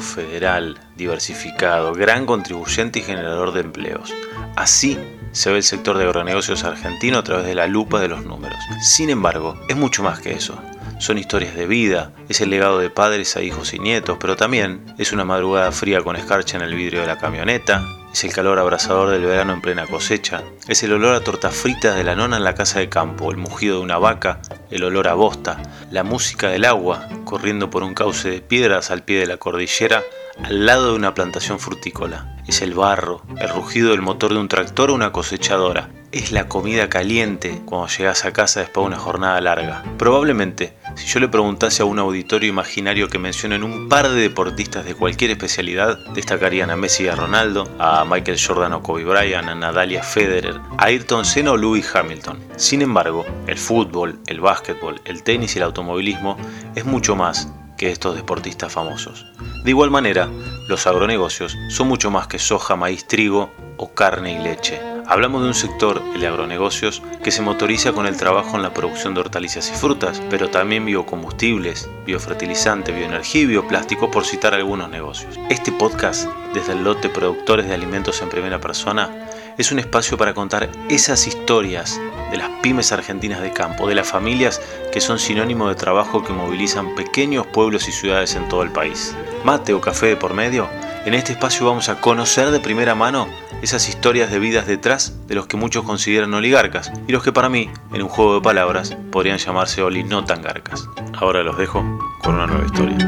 [0.00, 4.12] federal, diversificado, gran contribuyente y generador de empleos.
[4.56, 4.98] Así
[5.30, 8.58] se ve el sector de agronegocios argentino a través de la lupa de los números.
[8.82, 10.60] Sin embargo, es mucho más que eso.
[10.98, 14.94] Son historias de vida, es el legado de padres a hijos y nietos, pero también
[14.98, 18.58] es una madrugada fría con escarcha en el vidrio de la camioneta, es el calor
[18.58, 22.36] abrasador del verano en plena cosecha, es el olor a tortas fritas de la nona
[22.36, 24.40] en la casa de campo, el mugido de una vaca,
[24.70, 29.02] el olor a bosta, la música del agua corriendo por un cauce de piedras al
[29.04, 30.02] pie de la cordillera
[30.42, 32.36] al lado de una plantación frutícola.
[32.46, 35.90] Es el barro, el rugido del motor de un tractor o una cosechadora.
[36.10, 39.82] Es la comida caliente cuando llegas a casa después de una jornada larga.
[39.96, 44.84] Probablemente, si yo le preguntase a un auditorio imaginario que mencionen un par de deportistas
[44.84, 49.48] de cualquier especialidad, destacarían a Messi y a Ronaldo, a Michael Jordan o Kobe Bryant,
[49.48, 52.40] a Nadalia Federer, a Ayrton Senna o Lewis Hamilton.
[52.56, 56.36] Sin embargo, el fútbol, el básquetbol, el tenis y el automovilismo
[56.74, 57.48] es mucho más
[57.82, 59.26] que estos deportistas famosos.
[59.64, 60.28] De igual manera,
[60.68, 64.80] los agronegocios son mucho más que soja, maíz, trigo o carne y leche.
[65.08, 69.14] Hablamos de un sector, el agronegocios, que se motoriza con el trabajo en la producción
[69.14, 75.36] de hortalizas y frutas, pero también biocombustibles, biofertilizante, bioenergía y bioplástico, por citar algunos negocios.
[75.50, 79.10] Este podcast, desde el lote Productores de Alimentos en Primera Persona,
[79.58, 82.00] es un espacio para contar esas historias
[82.30, 84.60] de las pymes argentinas de campo, de las familias
[84.92, 89.14] que son sinónimo de trabajo que movilizan pequeños pueblos y ciudades en todo el país.
[89.44, 90.68] Mate o café de por medio,
[91.04, 93.26] en este espacio vamos a conocer de primera mano
[93.60, 97.48] esas historias de vidas detrás de los que muchos consideran oligarcas y los que para
[97.48, 100.88] mí, en un juego de palabras, podrían llamarse oli no tan garcas.
[101.14, 101.84] Ahora los dejo
[102.22, 102.98] con una nueva historia.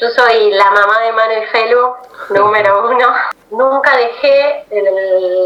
[0.00, 1.94] Yo soy la mamá de Manuel Felu,
[2.30, 3.06] número uno.
[3.50, 4.64] Nunca dejé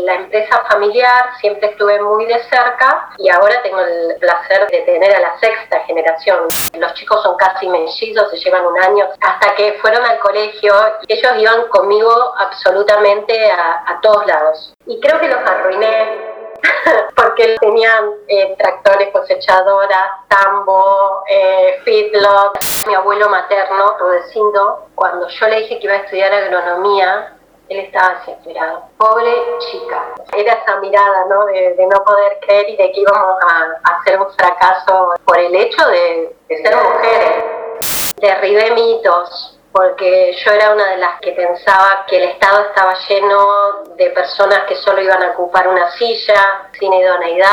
[0.04, 5.12] la empresa familiar, siempre estuve muy de cerca y ahora tengo el placer de tener
[5.16, 6.44] a la sexta generación.
[6.78, 10.72] Los chicos son casi mellizos, se llevan un año, hasta que fueron al colegio.
[11.08, 14.72] Ellos iban conmigo absolutamente a, a todos lados.
[14.86, 16.33] Y creo que los arruiné
[17.16, 22.58] porque tenían eh, tractores, cosechadoras, tambo, eh, feedlot.
[22.86, 27.36] Mi abuelo materno, Rodecindo, cuando yo le dije que iba a estudiar agronomía,
[27.68, 28.82] él estaba desesperado.
[28.98, 29.32] Pobre
[29.70, 30.14] chica.
[30.36, 31.46] Era esa mirada, ¿no?
[31.46, 35.86] De, no poder creer y de que íbamos a, hacer un fracaso por el hecho
[35.88, 37.44] de, de ser mujeres.
[38.20, 43.82] Derribé mitos, porque yo era una de las que pensaba que el Estado estaba lleno
[43.96, 47.48] de personas que solo iban a ocupar una silla, sin idoneidad,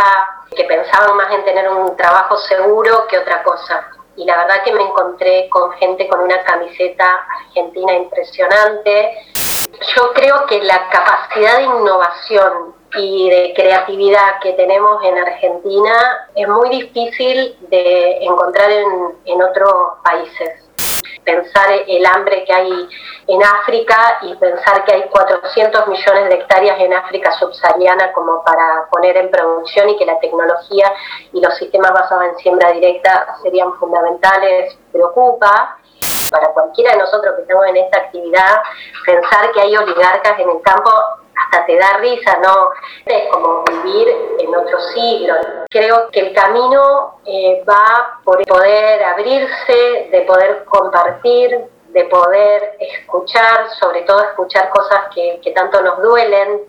[0.56, 3.88] que pensaban más en tener un trabajo seguro que otra cosa.
[4.16, 9.18] Y la verdad que me encontré con gente con una camiseta argentina impresionante.
[9.96, 16.48] Yo creo que la capacidad de innovación y de creatividad que tenemos en Argentina es
[16.48, 20.71] muy difícil de encontrar en, en otros países
[21.24, 22.90] pensar el hambre que hay
[23.28, 28.88] en África y pensar que hay 400 millones de hectáreas en África subsahariana como para
[28.92, 30.92] poner en producción y que la tecnología
[31.34, 35.78] y los sistemas basados en siembra directa serían fundamentales, preocupa
[36.32, 38.62] para cualquiera de nosotros que estamos en esta actividad,
[39.06, 40.90] pensar que hay oligarcas en el campo
[41.44, 42.70] hasta te da risa, ¿no?
[43.06, 44.08] Es como vivir
[44.40, 45.36] en otro siglo.
[45.70, 53.70] Creo que el camino eh, va por poder abrirse, de poder compartir, de poder escuchar,
[53.80, 56.62] sobre todo escuchar cosas que, tanto nos duelen.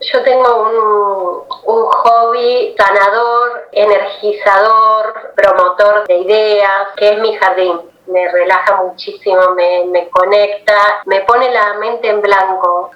[0.00, 7.80] Yo tengo un, un, hobby sanador, energizador, promotor de ideas, que es mi jardín.
[8.06, 12.90] Me relaja muchísimo, me, me conecta, me pone la mente en blanco.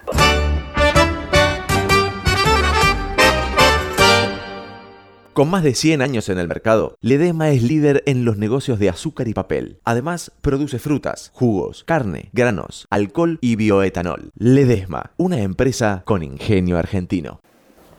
[5.35, 8.89] Con más de 100 años en el mercado, Ledesma es líder en los negocios de
[8.89, 9.79] azúcar y papel.
[9.83, 14.31] Además, produce frutas, jugos, carne, granos, alcohol y bioetanol.
[14.39, 17.41] Ledesma, una empresa con ingenio argentino.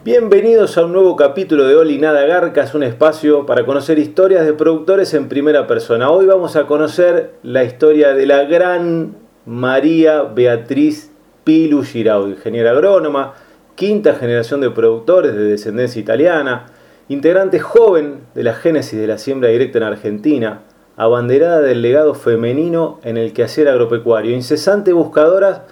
[0.06, 4.54] Bienvenidos a un nuevo capítulo de Oli Nada Garcas, un espacio para conocer historias de
[4.54, 6.12] productores en primera persona.
[6.12, 9.13] Hoy vamos a conocer la historia de la gran
[9.45, 11.12] María Beatriz
[11.44, 13.33] Pilu Giraudo, ingeniera agrónoma,
[13.75, 16.68] quinta generación de productores de descendencia italiana
[17.07, 20.62] integrante joven de la génesis de la siembra directa en Argentina,
[20.98, 25.66] abanderada del legado femenino en el quehacer agropecuario, incesante buscadora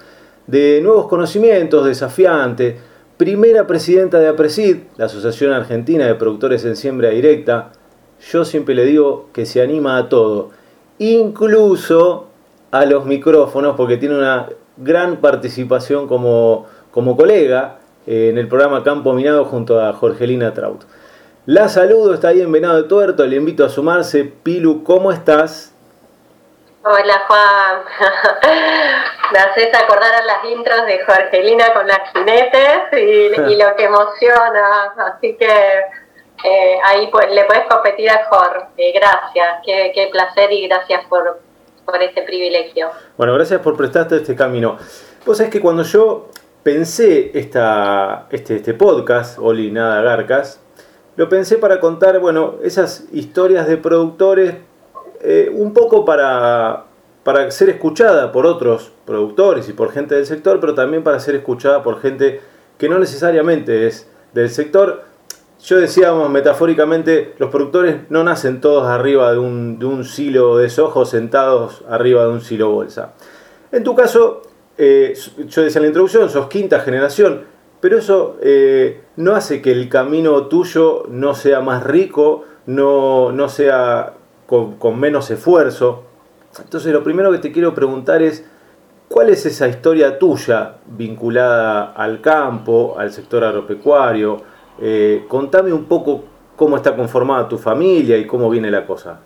[0.48, 2.78] de nuevos conocimientos, desafiante,
[3.18, 7.72] primera presidenta de APRESID, la Asociación Argentina de Productores en Siembra Directa,
[8.32, 10.52] yo siempre le digo que se anima a todo,
[11.00, 12.28] incluso
[12.72, 18.84] a los micrófonos, porque tiene una gran participación como como colega eh, en el programa
[18.84, 20.84] Campo Minado junto a Jorgelina Traut.
[21.46, 24.24] La saludo, está ahí en Venado de Tuerto, le invito a sumarse.
[24.24, 25.74] Pilu, ¿cómo estás?
[26.86, 27.82] Hola Juan,
[29.34, 32.94] me haces acordar a las intros de Jorgelina con las jinetes
[33.50, 35.50] y, lo que emociona, así que
[36.46, 38.68] eh, ahí pues, le puedes competir a Jorge.
[38.78, 41.42] Eh, gracias, qué, placer y gracias por,
[41.84, 42.90] por este privilegio.
[43.18, 44.78] Bueno, gracias por prestarte este camino.
[45.26, 46.30] Vos sabés que cuando yo
[46.64, 50.63] pensé esta, este, este podcast, Oli Nada Garcas,
[51.16, 54.56] lo pensé para contar, bueno, esas historias de productores,
[55.22, 56.86] eh, un poco para,
[57.24, 61.36] para ser escuchada por otros productores y por gente del sector, pero también para ser
[61.36, 62.42] escuchada por gente
[62.78, 65.04] que no necesariamente es del sector.
[65.64, 70.70] Yo decíamos metafóricamente, los productores no nacen todos arriba de un, de un silo de
[70.70, 73.14] sojo, sentados arriba de un silo bolsa.
[73.72, 74.42] En tu caso,
[74.78, 75.14] eh,
[75.48, 77.44] yo decía en la introducción, sos quinta generación,
[77.84, 83.50] pero eso eh, no hace que el camino tuyo no sea más rico, no, no
[83.50, 84.14] sea
[84.48, 86.04] con, menos esfuerzo.
[86.60, 88.46] Entonces lo primero que te quiero preguntar es,
[89.10, 94.38] ¿cuál es esa historia tuya vinculada al campo, al sector agropecuario?
[94.80, 96.24] Eh, contame un poco
[96.56, 99.20] cómo está conformada tu familia y cómo viene la cosa.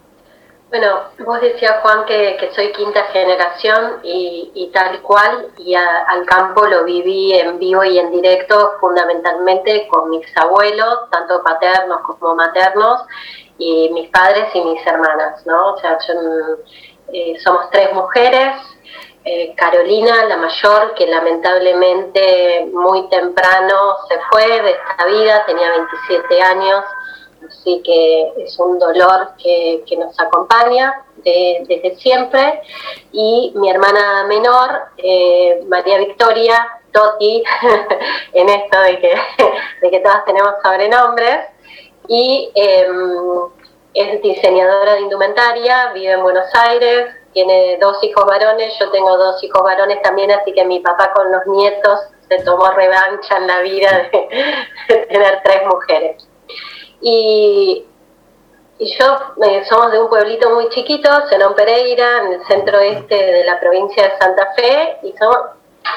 [0.70, 6.84] Bueno, vos decías Juan que, soy quinta generación y, tal cual, y al campo lo
[6.84, 13.02] viví en vivo y en directo fundamentalmente con mis abuelos, tanto paternos como maternos,
[13.58, 15.74] y mis padres y mis hermanas, ¿no?
[15.74, 15.98] O sea,
[17.14, 18.56] eh, somos tres mujeres,
[19.24, 26.42] eh, Carolina, la mayor, que lamentablemente muy temprano se fue de esta vida, tenía 27
[26.42, 26.84] años,
[27.48, 32.62] así que es un dolor que, nos acompaña desde siempre.
[33.12, 37.44] Y mi hermana menor, eh, María Victoria, Toti,
[38.34, 39.16] en esto de que,
[39.82, 41.48] de que todas tenemos sobrenombres,
[42.08, 43.50] y em,
[43.94, 49.44] es diseñadora de indumentaria, vive en Buenos Aires, tiene dos hijos varones, yo tengo dos
[49.44, 52.00] hijos varones también, así que mi papá con los nietos
[52.30, 56.28] se tomó revancha en la vida de tener tres mujeres.
[57.02, 57.86] Y,
[58.80, 59.06] yo
[59.44, 63.60] eh, somos de un pueblito muy chiquito, Zenón Pereira, en el centro este de la
[63.60, 65.38] provincia de Santa Fe, y somos,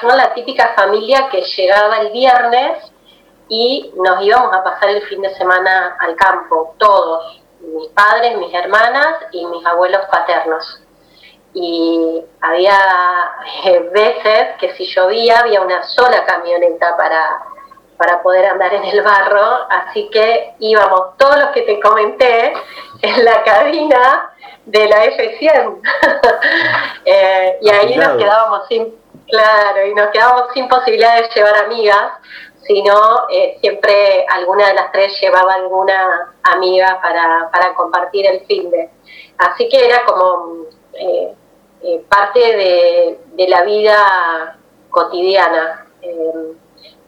[0.03, 2.91] la típica familia que llegaba el viernes
[3.49, 8.55] y nos íbamos a pasar el fin de semana al campo, todos, mis padres, mis
[8.55, 10.83] hermanas y mis abuelos paternos.
[11.53, 12.79] Y había
[13.65, 17.43] eh, veces que si llovía había una sola camioneta para,
[18.01, 22.55] para poder andar en el barro, así que íbamos todos los que te comenté
[23.03, 24.33] en la cabina
[24.65, 25.81] de la F100.
[27.05, 28.95] Eh, y ahí nos quedábamos sin,
[29.27, 32.13] claro, y nos quedábamos sin posibilidad de llevar amigas,
[32.63, 32.95] sino
[33.31, 38.91] eh, siempre alguna de las tres llevaba alguna amiga para, para compartir el fin de.
[39.39, 41.35] Así que era como eh,
[42.09, 44.59] parte de, de, la vida
[44.91, 45.87] cotidiana.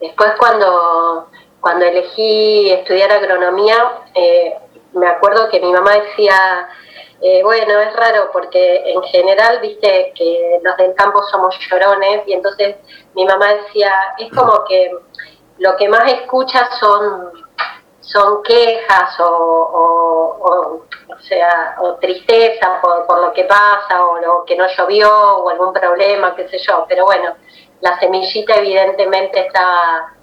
[0.03, 1.29] Después cuando,
[1.61, 4.59] cuando elegí estudiar agronomía, eh,
[4.95, 6.69] me acuerdo que mi mamá decía,
[7.21, 12.33] eh, bueno, es raro porque en general, viste, que los del campo somos llorones y
[12.33, 12.79] entonces
[13.15, 14.91] mi mamá decía, es como que
[15.59, 17.31] lo que más escuchas son,
[18.01, 24.45] son quejas o, o, o, sea, o tristeza por, por lo que pasa o lo
[24.45, 27.37] que no llovió o algún problema, qué sé yo, pero bueno,
[27.83, 30.15] la semillita evidentemente estaba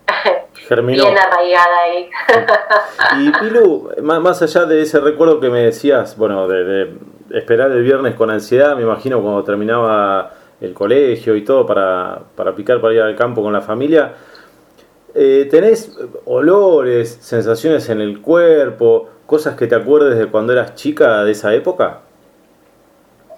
[0.70, 2.10] bien arraigada ahí.
[3.20, 6.98] y Pilu, más allá de ese recuerdo que me decías, bueno, de,
[7.32, 12.56] esperar el viernes con ansiedad, me imagino cuando terminaba el colegio y todo para, para
[12.56, 14.14] picar para ir al campo con la familia,
[15.14, 21.24] eh, ¿tenés olores, sensaciones en el cuerpo, cosas que te acuerdes de cuando eras chica
[21.24, 22.02] de esa época?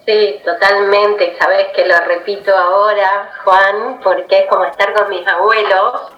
[0.06, 1.32] Sí, totalmente.
[1.32, 6.12] Y sabes que lo repito ahora, Juan, porque es como estar con mis abuelos.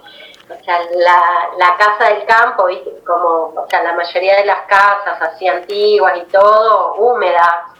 [0.47, 2.67] O sea, la, la casa del campo,
[3.05, 7.75] como, o sea, la mayoría de las casas así antiguas y todo, húmedas.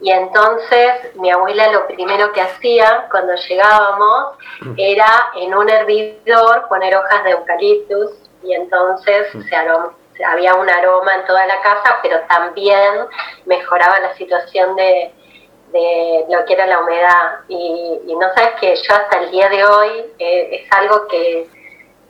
[0.00, 4.36] Y entonces mi abuela lo primero que hacía cuando llegábamos
[4.76, 8.10] era en un hervidor poner hojas de eucaliptus
[8.42, 13.06] y entonces se había un aroma en toda la casa, pero también
[13.46, 15.14] mejoraba la situación de,
[15.74, 17.40] de lo que era la humedad.
[17.48, 19.88] Y, no sabes que yo hasta el día de hoy
[20.18, 21.48] eh, es algo que,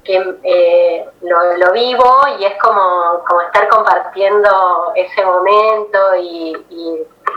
[0.07, 6.55] eh, lo, vivo y es como, como estar compartiendo ese momento y,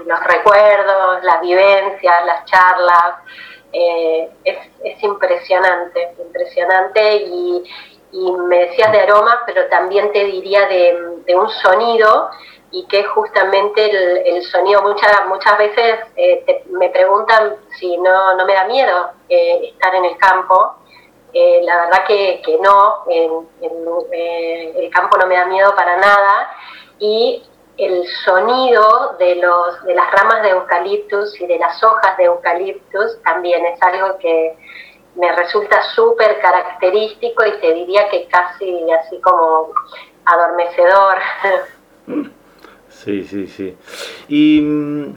[0.06, 3.16] los recuerdos, las vivencias, las charlas.
[3.74, 7.64] eh, es, impresionante, impresionante y,
[8.48, 12.30] me decías de aromas, pero también te diría de, un sonido
[12.72, 14.82] y que justamente el, sonido.
[14.82, 20.06] Muchas muchas veces eh, me preguntan si no, no me da miedo eh, estar en
[20.06, 20.76] el campo.
[21.34, 26.52] Eh, la verdad que, no, eh, el campo no me da miedo para nada.
[27.00, 27.44] Y
[27.78, 33.22] el sonido de, los, de las ramas de eucaliptus y de las hojas de eucaliptus
[33.22, 34.58] también es algo que
[35.16, 39.72] me resulta súper característico y te diría que casi así como
[40.26, 41.18] adormecedor.
[43.08, 43.74] Sí, sí, sí.
[44.28, 45.16] Y mm,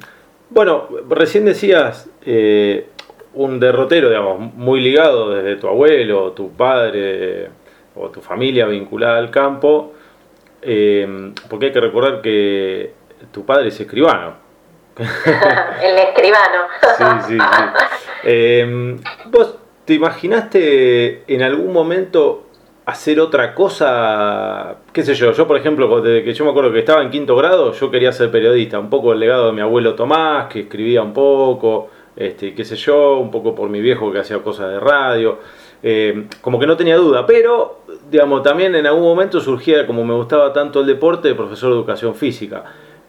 [0.50, 2.87] bueno, recién decías, eh,
[3.35, 7.50] un derrotero, digamos, muy ligado desde tu abuelo, tu padre
[7.97, 9.92] o tu familia vinculada al campo,
[10.62, 12.92] eh, porque hay que recordar que
[13.32, 14.35] tu padre es escribano.
[14.97, 16.68] El escribano.
[16.97, 17.38] sí, sí, sí.
[18.23, 18.99] Eh,
[19.30, 19.56] ¿Vos
[19.87, 22.50] te imaginaste en algún momento
[22.90, 24.76] hacer otra cosa?
[24.92, 25.32] ¿Qué sé yo?
[25.32, 28.12] Yo, por ejemplo, desde que yo me acuerdo que estaba en quinto grado, yo quería
[28.12, 32.54] ser periodista, un poco el legado de mi abuelo Tomás, que escribía un poco este,
[32.54, 35.38] qué sé yo, un poco por mi viejo que hacía cosas de radio,
[35.82, 37.80] eh, como que no tenía duda, pero
[38.11, 41.76] digamos, también en algún momento surgía, como me gustaba tanto el deporte, de profesor de
[41.76, 42.64] educación física.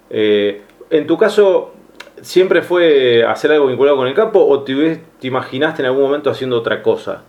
[0.10, 1.74] Eh, en tu caso,
[2.22, 6.30] ¿siempre fue hacer algo vinculado con el campo o te, te imaginaste en algún momento
[6.30, 7.24] haciendo otra cosa?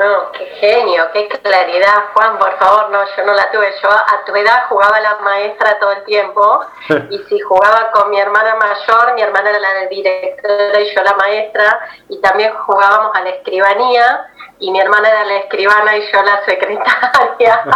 [0.00, 3.70] No, qué genio, qué claridad, Juan, por favor, no, yo no la tuve.
[3.82, 6.64] Yo a tu edad jugaba la maestra todo el tiempo
[7.10, 11.12] y si jugaba con mi hermana mayor, mi hermana era la directora y yo la
[11.16, 14.26] maestra y también jugábamos a la escribanía
[14.58, 17.62] y mi hermana era la escribana y yo la secretaria.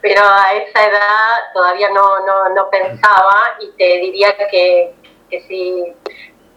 [0.00, 4.94] Pero a esa edad todavía no, no, no pensaba y te diría que,
[5.28, 5.92] que si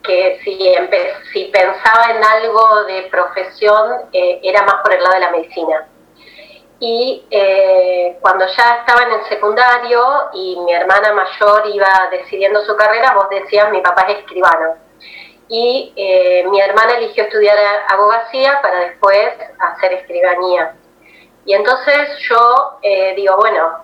[0.04, 0.58] que si,
[1.32, 5.88] si pensaba en algo de profesión eh, era más por el lado de la medicina.
[6.80, 10.04] Y eh, cuando ya estaba en el secundario
[10.34, 14.76] y mi hermana mayor iba decidiendo su carrera, vos decías, mi papá es escribano.
[15.48, 19.30] Y eh, mi hermana eligió estudiar abogacía para después
[19.60, 20.76] hacer escribanía.
[21.46, 22.80] Y entonces yo
[23.16, 23.84] digo, bueno,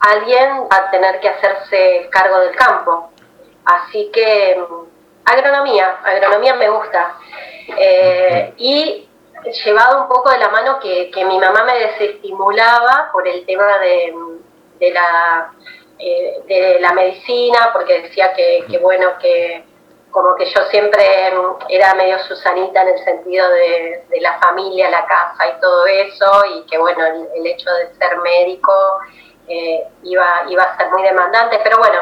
[0.00, 3.10] alguien va a tener que hacerse cargo del campo.
[3.64, 4.60] Así que
[5.24, 7.16] Agronomía, agronomía me gusta.
[7.78, 9.08] Eh, y
[9.64, 14.92] llevado un poco de la mano que, mi mamá me desestimulaba por el tema de,
[14.92, 15.52] la,
[15.98, 19.64] eh, de la medicina, porque decía que, bueno, que
[20.10, 21.02] como que yo siempre
[21.70, 26.66] era medio Susanita en el sentido de, la familia, la casa y todo eso, y
[26.66, 28.74] que bueno, el, hecho de ser médico
[29.48, 31.98] eh, iba, iba a ser muy demandante, pero bueno,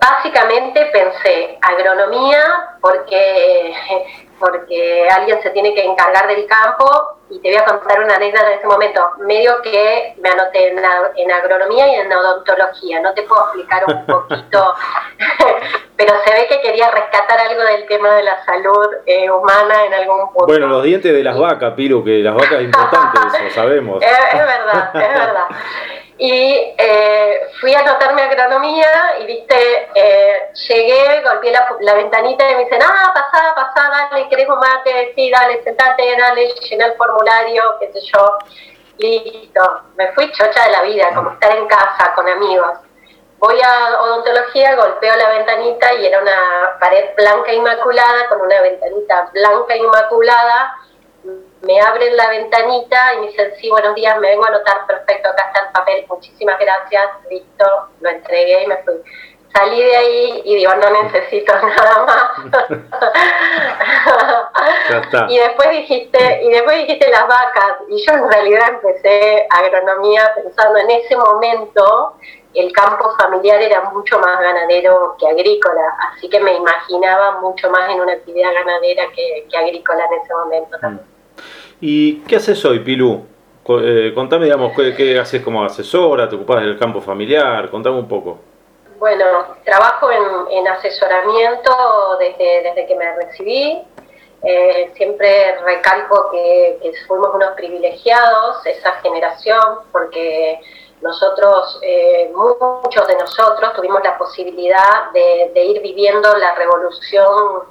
[0.00, 2.40] Básicamente pensé agronomía
[2.80, 3.74] porque,
[4.38, 8.48] porque alguien se tiene que encargar del campo y te voy a contar una anécdota
[8.48, 9.00] de ese momento.
[9.26, 13.00] Medio que me anoté en, agronomía y en odontología.
[13.00, 14.74] No te puedo explicar un poquito,
[15.96, 19.94] pero se ve que quería rescatar algo del tema de la salud eh, humana en
[19.94, 20.46] algún punto.
[20.46, 24.00] Bueno, los dientes de las vacas, Piru, que las vacas es importante, eso sabemos.
[24.00, 25.48] es verdad, es verdad.
[26.20, 32.64] Y eh, fui a anotarme agronomía y, viste, eh, llegué, golpeé la, ventanita y me
[32.64, 35.12] dicen, ah, pasá, pasá, dale, ¿querés un mate?
[35.14, 38.38] Sí, dale, sentate, dale, llená el formulario, qué sé yo.
[38.98, 42.78] Listo, me fui chocha de la vida, como estar en casa con amigos.
[43.38, 49.30] Voy a odontología, golpeo la ventanita y era una pared blanca inmaculada con una ventanita
[49.32, 50.74] blanca inmaculada
[51.62, 55.28] me abren la ventanita y me dicen, sí, buenos días, me vengo a anotar, perfecto,
[55.28, 57.64] acá está el papel, muchísimas gracias, listo,
[58.00, 58.94] lo entregué y me fui.
[59.52, 62.30] Salí de ahí y digo, no necesito nada más.
[65.30, 70.78] y después dijiste, y después dijiste las vacas, y yo en realidad empecé agronomía pensando
[70.78, 72.14] en ese momento
[72.54, 77.88] el campo familiar era mucho más ganadero que agrícola, así que me imaginaba mucho más
[77.90, 81.07] en una actividad ganadera que, agrícola en ese momento también.
[81.80, 83.24] ¿Y qué haces hoy, Pilú?
[83.68, 88.38] Eh, contame, digamos, qué, haces como asesora, te ocupas del campo familiar, contame un poco.
[88.98, 89.24] Bueno,
[89.64, 90.08] trabajo
[90.50, 91.70] en, asesoramiento
[92.18, 93.82] desde, desde que me recibí.
[94.42, 100.60] Eh, siempre recalco que, fuimos unos privilegiados, esa generación, porque
[101.00, 107.64] nosotros, eh, muchos de nosotros, tuvimos la posibilidad de ir viviendo la revolución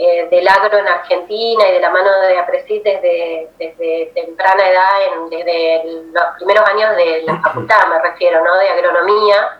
[0.00, 4.92] eh, del agro en Argentina y de la mano de Apresid desde, desde temprana edad,
[5.28, 8.54] desde los primeros años de la facultad, me refiero, ¿no?
[8.58, 9.58] de agronomía.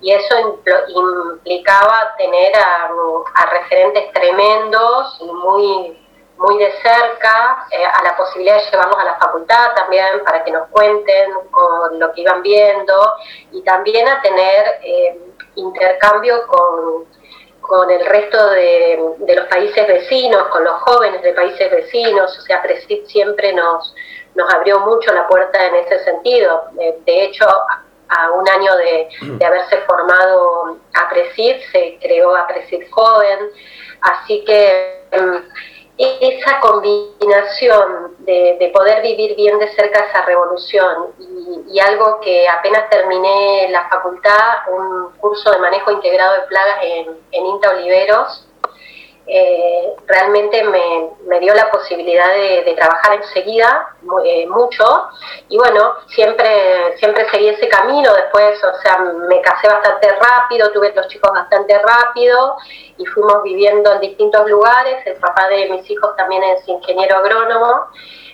[0.00, 6.00] y eso implicaba tener a, referentes tremendos y muy
[6.38, 10.50] muy de cerca eh, a la posibilidad de llevarlos a la facultad también para que
[10.50, 13.12] nos cuenten con lo que iban viendo
[13.52, 15.18] y también a tener eh,
[15.56, 17.06] intercambio con,
[17.66, 22.42] con el resto de, de, los países vecinos, con los jóvenes de países vecinos, o
[22.42, 23.94] sea, Presid siempre nos,
[24.34, 26.64] nos abrió mucho la puerta en ese sentido.
[26.78, 27.46] Eh, de hecho,
[28.08, 33.38] a un año de, de haberse formado a Presid, se creó a Presid Joven,
[34.02, 35.48] así que em,
[35.96, 43.68] esa combinación de, poder vivir bien de cerca esa revolución y, algo que apenas terminé
[43.70, 48.46] la facultad, un curso de manejo integrado de plagas en, en INTA Oliveros,
[49.26, 54.84] eh, realmente me, me, dio la posibilidad de, trabajar enseguida eh, mucho.
[55.48, 60.92] Y bueno, siempre, siempre seguí ese camino, después, o sea, me casé bastante rápido, tuve
[60.94, 62.56] los chicos bastante rápido
[62.98, 67.86] y fuimos viviendo en distintos lugares, el papá de mis hijos también es ingeniero agrónomo,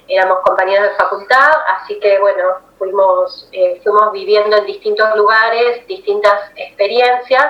[0.09, 2.43] éramos compañeros de facultad, así que bueno,
[2.79, 7.47] fuimos, eh, fuimos viviendo en distintos lugares, distintas experiencias,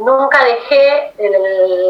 [0.00, 1.12] Nunca dejé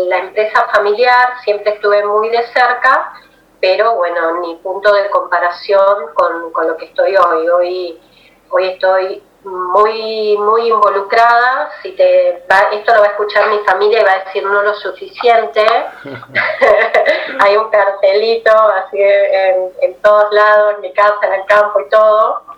[0.08, 3.12] la empresa familiar, siempre estuve muy de cerca,
[3.60, 7.48] pero bueno, ni punto de comparación con, lo que estoy hoy.
[7.48, 8.00] Hoy,
[8.48, 11.70] hoy estoy muy muy involucrada.
[11.82, 14.74] Si te esto lo va a escuchar mi familia y va a decir no lo
[14.74, 15.64] suficiente
[17.40, 21.88] hay un cartelito así en, en todos lados en mi casa en el campo y
[21.88, 22.49] todo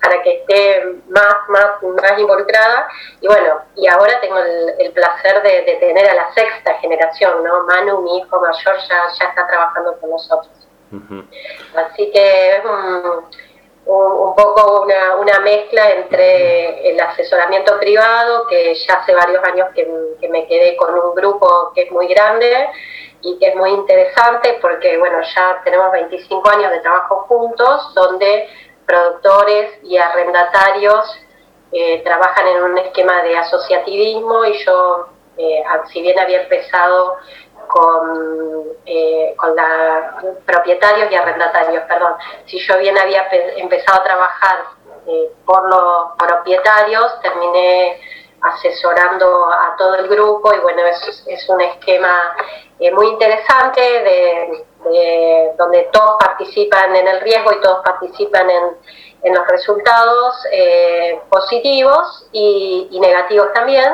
[0.00, 2.88] para que esté más, más, más involucrada.
[3.20, 7.64] Y bueno, y ahora tengo el, placer de, tener a la sexta generación, ¿no?
[7.64, 10.52] Manu, mi hijo mayor, ya, ya está trabajando con nosotros.
[11.76, 13.24] Así que es un,
[13.86, 19.88] un, poco una, una, mezcla entre el asesoramiento privado, que ya hace varios años que,
[20.20, 22.68] que me quedé con un grupo que es muy grande,
[23.22, 28.48] y que es muy interesante porque, bueno, ya tenemos 25 años de trabajo juntos, donde
[28.90, 31.16] productores y arrendatarios
[31.70, 37.18] eh, trabajan en un esquema de asociativismo y yo, eh, si bien había empezado
[37.68, 42.14] con, eh, con la, propietarios y arrendatarios, perdón,
[42.46, 44.64] si yo bien había empezado a trabajar
[45.46, 48.00] por los propietarios, terminé
[48.42, 52.36] asesorando a todo el grupo y bueno, es, es un esquema
[52.92, 54.64] muy interesante de
[55.58, 58.64] donde todos participan en el riesgo y todos participan en,
[59.22, 63.88] en los resultados eh, positivos y, negativos también.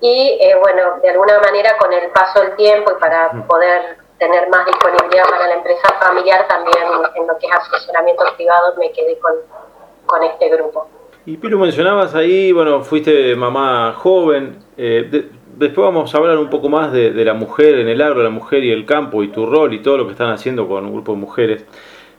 [0.00, 4.48] Y eh, bueno, de alguna manera con el paso del tiempo y para poder tener
[4.48, 9.18] más disponibilidad para la empresa familiar, también en lo que es asesoramiento privado me quedé
[9.18, 9.34] con,
[10.06, 10.88] con este grupo.
[11.24, 14.64] Y Pilu, mencionabas ahí, bueno, fuiste mamá joven.
[14.76, 15.30] Eh,
[15.62, 18.64] después vamos a hablar un poco más de, la mujer en el agro, la mujer
[18.64, 21.12] y el campo y tu rol y todo lo que están haciendo con un grupo
[21.12, 21.64] de mujeres.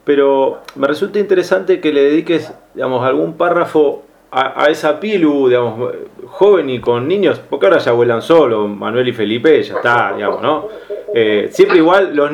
[0.03, 5.93] Pero me resulta interesante que le dediques, digamos, algún párrafo a, esa Pilu, digamos,
[6.25, 10.41] joven y con niños, porque ahora ya vuelan solo, Manuel y Felipe, ya está, digamos,
[10.41, 10.67] ¿no?
[11.13, 12.31] Eh, siempre igual, los,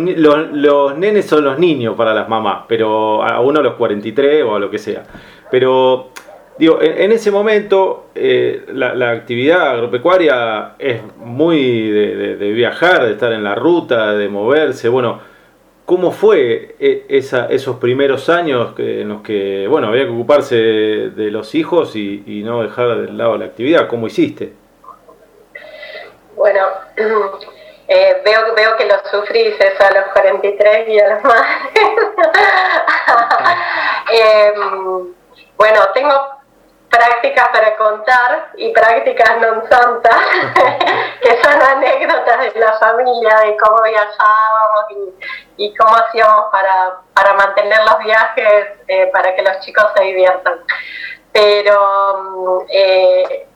[0.53, 4.55] los, nenes son los niños para las mamás, pero a uno a los 43 o
[4.55, 5.03] a lo que sea.
[5.51, 6.11] Pero
[6.59, 13.45] Digo, en, ese momento eh, la, actividad agropecuaria es muy de, viajar, de estar en
[13.45, 14.89] la ruta, de moverse.
[14.89, 15.21] Bueno,
[15.85, 21.31] ¿cómo fue eh, esa, esos primeros años en los que, bueno, había que ocuparse de,
[21.31, 23.87] los hijos y, no dejar de lado la actividad?
[23.87, 24.51] ¿Cómo hiciste?
[26.35, 26.59] Bueno,
[27.87, 31.47] eh, veo, veo que lo sufrís eso a los 43 y a los más.
[34.11, 35.13] Em,
[35.55, 36.38] bueno, tengo
[36.89, 40.21] prácticas para contar y prácticas non santas,
[41.21, 44.85] que son anécdotas de la familia, de cómo viajábamos
[45.57, 50.59] y, cómo hacíamos para, para, mantener los viajes, eh, para que los chicos se diviertan.
[51.31, 51.77] Pero
[52.23, 53.48] mm, eh,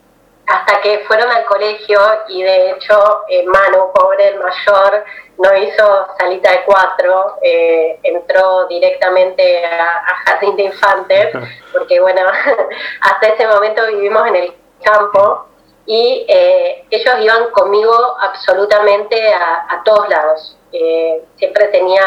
[0.47, 5.05] hasta que fueron al colegio y de hecho eh, Manu, pobre el mayor,
[5.37, 11.35] no hizo salita de cuatro, eh, entró directamente a, jardín de infantes,
[11.73, 12.21] porque bueno,
[13.01, 14.53] hasta ese momento vivimos en el
[14.83, 15.47] campo
[15.85, 20.57] y eh, ellos iban conmigo absolutamente a, todos lados.
[21.35, 22.03] siempre tenía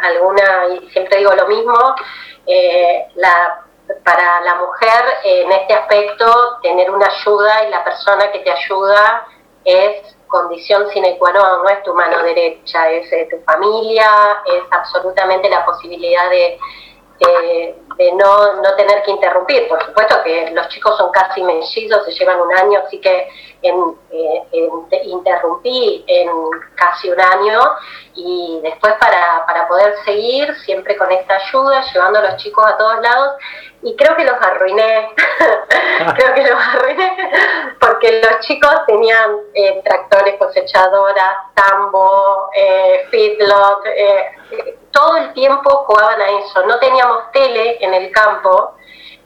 [0.00, 1.94] alguna, y siempre digo lo mismo,
[3.16, 3.67] la
[4.04, 9.26] para la mujer en este aspecto tener una ayuda y la persona que te ayuda
[9.64, 14.10] es condición sine qua non, no es tu mano derecha, es tu familia,
[14.44, 16.58] es absolutamente la posibilidad de,
[17.20, 19.68] eh, de no, no tener que interrumpir.
[19.68, 23.28] Por supuesto que los chicos son casi mellizos, se llevan un año, así que
[23.62, 23.74] en,
[24.10, 24.68] eh,
[25.04, 26.30] interrumpí en
[26.76, 27.60] casi un año
[28.14, 32.76] y después para, para poder seguir siempre con esta ayuda, llevando a los chicos a
[32.76, 33.34] todos lados
[33.82, 35.08] y creo que los arruiné,
[36.16, 37.16] creo que los arruiné
[37.80, 43.84] porque los chicos tenían eh, tractores, cosechadoras, tambo, eh, feedlot,
[44.90, 48.74] todo el tiempo jugaban a eso, no teníamos tele en el campo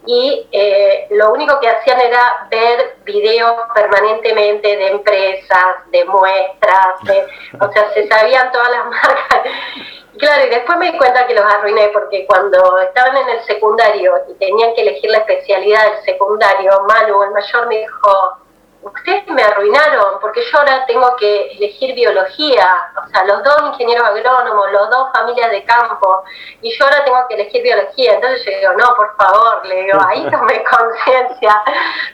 [0.05, 7.01] y eh, lo único que hacían era ver videos permanentemente de empresas, de muestras,
[7.61, 9.43] o sea, se sabían todas las marcas.
[10.19, 14.13] Claro, y después me di cuenta que los arruiné porque cuando estaban en el secundario
[14.29, 18.37] y tenían que elegir la especialidad del secundario, Manu, el mayor, me dijo,
[18.83, 24.07] ustedes me arruinaron porque yo ahora tengo que elegir biología, o sea, los dos ingenieros
[24.07, 26.25] agrónomos, los dos familias de campo,
[26.61, 28.15] y yo ahora tengo que elegir biología.
[28.15, 31.63] Entonces yo digo, no, por favor, le digo, ahí tomé conciencia,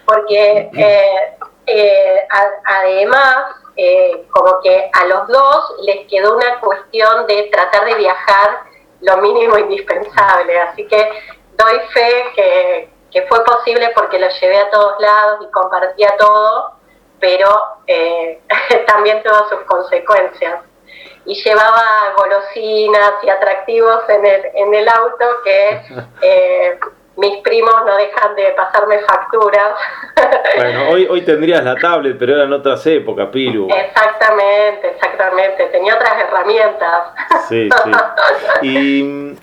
[0.05, 2.29] porque eh, eh,
[2.65, 8.63] además, eh, como que a los dos les quedó una cuestión de tratar de viajar
[9.01, 11.09] lo mínimo indispensable, así que
[11.57, 16.73] doy fe que que fue posible porque lo llevé a todos lados y compartía todo,
[17.21, 17.49] pero
[17.87, 18.41] eh,
[18.87, 20.61] también tuvo sus consecuencias.
[21.25, 25.83] Y llevaba golosinas y atractivos en el, en el auto que
[26.23, 26.79] eh,
[27.17, 29.75] mis primos no dejan de pasarme facturas.
[30.57, 33.69] Bueno, hoy, hoy tendrías la tablet, pero eran otras épocas, Piru.
[33.71, 35.67] Exactamente, exactamente.
[35.67, 37.13] Tenía otras herramientas.
[37.49, 38.67] Sí, sí.
[38.67, 39.39] Y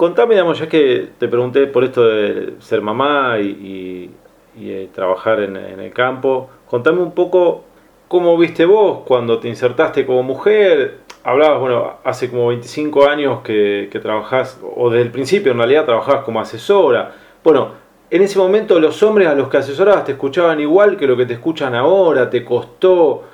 [0.00, 4.10] contame, digamos, ya que te pregunté por esto de ser mamá y,
[4.58, 7.64] eh, trabajar en, el campo, contame un poco
[8.08, 11.00] cómo viste vos cuando te insertaste como mujer.
[11.22, 15.84] Hablabas, bueno, hace como 25 años que, que trabajás, o desde el principio en realidad
[15.84, 17.14] trabajabas como asesora.
[17.44, 17.72] Bueno,
[18.08, 21.26] en ese momento los hombres a los que asesorabas te escuchaban igual que lo que
[21.26, 23.24] te escuchan ahora, te costó.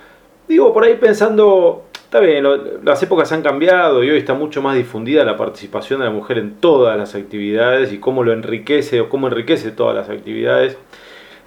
[0.48, 2.46] Digo, por ahí pensando Está bien,
[2.84, 6.38] las épocas han cambiado y hoy está mucho más difundida la participación de la mujer
[6.38, 10.78] en todas las actividades y cómo lo enriquece o cómo enriquece todas las actividades.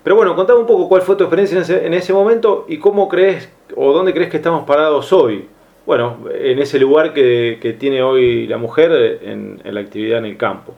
[0.03, 3.49] Pero bueno, contame un poco cuál fue tu experiencia en ese, momento y cómo crees
[3.73, 5.47] o dónde crees que estamos parados hoy.
[5.85, 10.73] Bueno, en ese lugar que, tiene hoy la mujer en la actividad en el campo.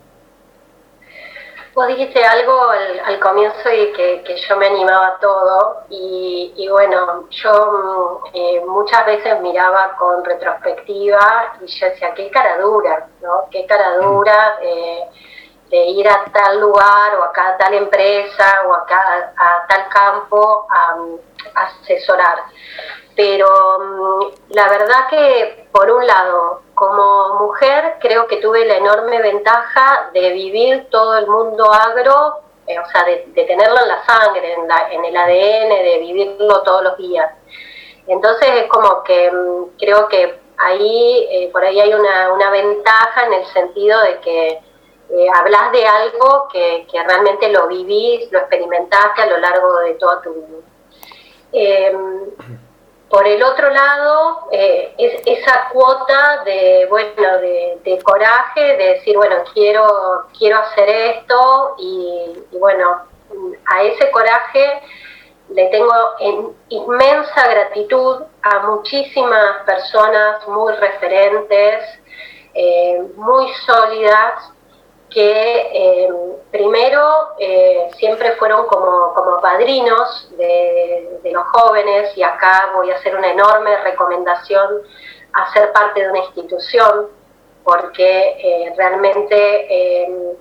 [1.74, 8.22] Vos dijiste algo al, comienzo y que, yo me animaba a todo y, bueno, yo
[8.24, 13.48] mm, eh, muchas veces miraba con retrospectiva y yo decía, qué cara dura, ¿no?
[13.50, 14.02] Qué cara mm.
[14.02, 14.60] dura
[15.72, 20.96] de, ir a tal lugar o a tal empresa o acá a, tal campo a,
[21.56, 22.44] a asesorar.
[23.16, 23.48] Pero
[23.80, 30.10] mm, la verdad que, por un lado, como mujer creo que tuve la enorme ventaja
[30.14, 35.06] de vivir todo el mundo agro, eh, o sea, de, tenerlo en la sangre, en,
[35.06, 37.32] el ADN, de vivirlo todos los días.
[38.08, 43.34] Entonces es como que mm, creo que ahí, eh, por ahí hay una, ventaja en
[43.34, 44.60] el sentido de que
[45.12, 49.94] eh, hablas de algo que, que, realmente lo vivís, lo experimentaste a lo largo de
[49.96, 50.58] toda tu vida.
[51.52, 52.32] Em,
[53.10, 59.36] por el otro lado, eh, es, esa cuota de, bueno, de, coraje, de decir, bueno,
[59.54, 63.02] quiero, quiero hacer esto y, bueno,
[63.66, 64.82] a ese coraje
[65.50, 65.94] le tengo
[66.70, 71.84] inmensa gratitud a muchísimas personas muy referentes,
[72.54, 74.54] eh, muy sólidas,
[75.12, 76.10] que eh,
[76.52, 83.16] primero eh, siempre fueron como, como padrinos de, los jóvenes y acá voy a hacer
[83.16, 84.82] una enorme recomendación
[85.34, 87.08] a ser parte de una institución
[87.64, 90.38] porque eh, realmente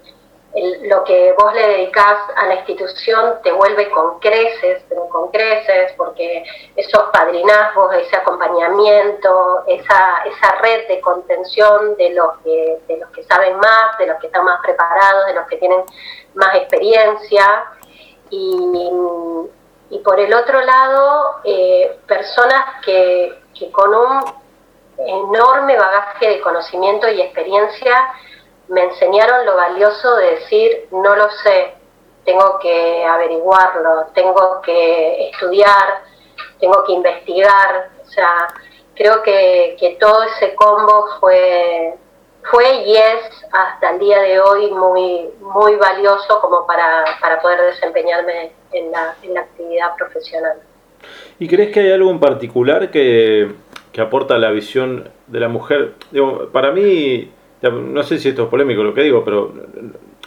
[0.55, 5.93] lo que vos le dedicás a la institución te vuelve con creces, pero con creces,
[5.97, 13.11] porque esos padrinazgos, ese acompañamiento, esa, esa red de contención de los, que, de los
[13.11, 15.85] que saben más, de los que están más preparados, de los que tienen
[16.35, 17.65] más experiencia.
[18.31, 18.91] Y,
[19.91, 24.25] y por el otro lado, eh, personas que, que con un
[24.99, 28.13] enorme bagaje de conocimiento y experiencia
[28.71, 31.75] me enseñaron lo valioso de decir, no lo sé,
[32.25, 36.03] tengo que averiguarlo, tengo que estudiar,
[36.61, 37.91] tengo que investigar.
[38.01, 38.47] O sea,
[38.95, 41.95] creo que, que todo ese combo fue,
[42.49, 47.61] fue y es hasta el día de hoy muy, muy valioso como para, para poder
[47.63, 50.59] desempeñarme en la, en la actividad profesional.
[51.41, 53.51] ¿Y crees que hay algo en particular que,
[53.93, 55.95] que aporta la visión de la mujer?
[56.13, 59.53] Digo, para mí no sé si esto es polémico lo que digo, pero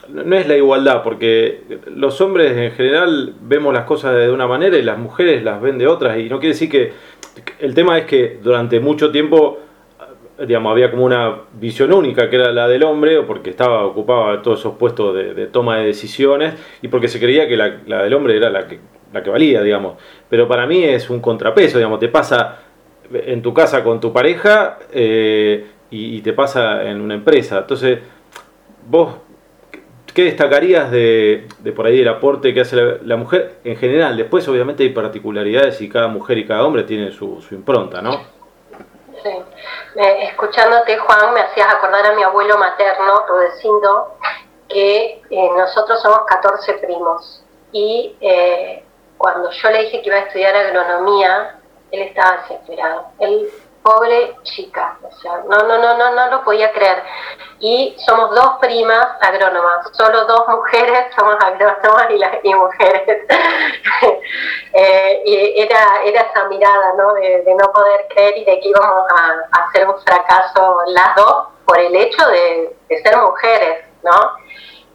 [0.09, 1.61] no es la igualdad, porque
[1.95, 5.77] los hombres en general vemos las cosas de una manera y las mujeres las ven
[5.77, 6.93] de otras, y no quiere decir que
[7.59, 9.59] el tema es que durante mucho tiempo
[10.39, 14.41] digamos, había como una visión única que era la del hombre, o porque estaba ocupaba
[14.41, 18.37] todos esos puestos de, toma de decisiones, y porque se creía que la, del hombre
[18.37, 18.79] era la que,
[19.13, 19.95] la que valía, digamos.
[20.29, 22.59] Pero para mí es un contrapeso, digamos, te pasa
[23.13, 27.59] en tu casa con tu pareja eh, y, te pasa en una empresa.
[27.59, 27.99] Entonces,
[28.87, 29.15] vos,
[30.13, 34.17] ¿qué destacarías de, de por ahí el aporte que hace la, mujer en general?
[34.17, 38.23] Después, obviamente, hay particularidades y cada mujer y cada hombre tiene su, impronta, ¿no?
[39.21, 39.29] Sí.
[39.95, 44.17] escuchándote, Juan, me hacías acordar a mi abuelo materno, Rudecindo,
[44.67, 47.45] que eh, nosotros somos 14 primos.
[47.71, 48.83] Y eh,
[49.17, 51.59] cuando yo le dije que iba a estudiar agronomía,
[51.91, 53.05] él estaba desesperado.
[53.19, 53.47] Él,
[53.83, 57.03] pobre chica, sea, no, no, no, no, no lo podía creer.
[57.59, 63.27] Y somos dos primas agrónomas, solo dos mujeres somos agrónomas y, las, y mujeres.
[64.75, 67.13] Eh, y era, era esa mirada, ¿no?
[67.13, 71.77] De, no poder creer y de que íbamos a, hacer un fracaso las dos por
[71.77, 74.33] el hecho de, de ser mujeres, ¿no?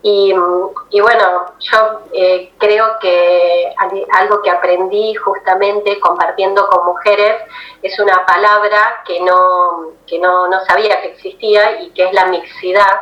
[0.03, 3.75] Y, bueno, yo eh, creo que
[4.13, 7.43] algo que aprendí justamente compartiendo con mujeres
[7.83, 12.27] es una palabra que no, que no, no sabía que existía y que es la
[12.27, 13.01] mixidad.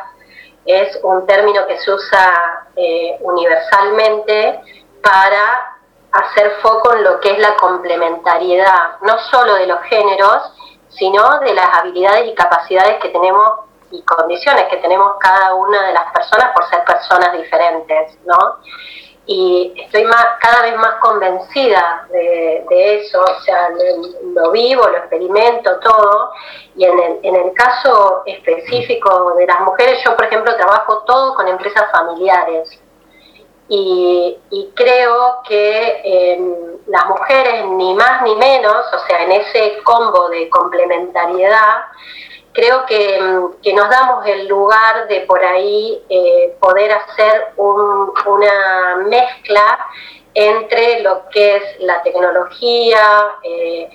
[0.65, 4.59] Es un término que se usa eh, universalmente
[5.01, 5.77] para
[6.11, 10.51] hacer foco en lo que es la complementariedad, no solo de los géneros,
[10.89, 15.93] sino de las habilidades y capacidades que tenemos y condiciones que tenemos cada una de
[15.93, 18.57] las personas por ser personas diferentes, ¿no?
[19.25, 20.05] Y estoy
[20.39, 23.69] cada vez más convencida de, eso, o sea,
[24.33, 26.31] lo, vivo, lo experimento todo,
[26.77, 31.35] y en el, en el caso específico de las mujeres, yo por ejemplo trabajo todo
[31.35, 32.79] con empresas familiares,
[33.69, 40.29] y, creo que em, las mujeres, ni más ni menos, o sea, en ese combo
[40.29, 41.85] de complementariedad,
[42.53, 49.79] creo mm, que, nos damos el lugar de por ahí eh, poder hacer una mezcla
[50.33, 53.89] entre lo que es la tecnología, eh,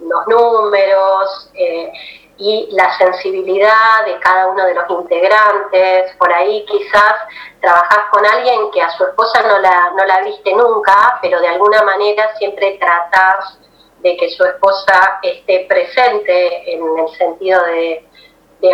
[0.00, 1.90] los números eh,
[2.36, 6.14] y la sensibilidad de cada uno de los integrantes.
[6.18, 7.14] Por ahí quizás
[7.60, 11.48] trabajás con alguien que a su esposa no la, no la viste nunca, pero de
[11.48, 13.58] alguna manera siempre tratás
[14.00, 18.04] de que su esposa esté presente en el sentido de,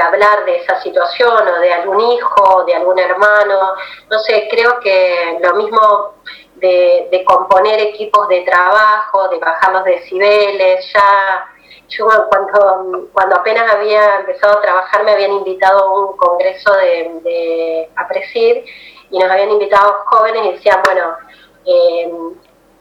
[0.00, 3.74] hablar de esa situación o de algún hijo, de algún hermano.
[4.10, 6.14] No sé, creo que lo mismo
[6.56, 11.46] de, componer equipos de trabajo, de bajar los decibeles, ya
[11.88, 17.20] yo cuando, cuando apenas había empezado a trabajar me habían invitado a un congreso de,
[17.22, 18.64] de APRESID
[19.10, 21.16] y nos habían invitado jóvenes y decían, bueno,
[21.66, 22.12] eh,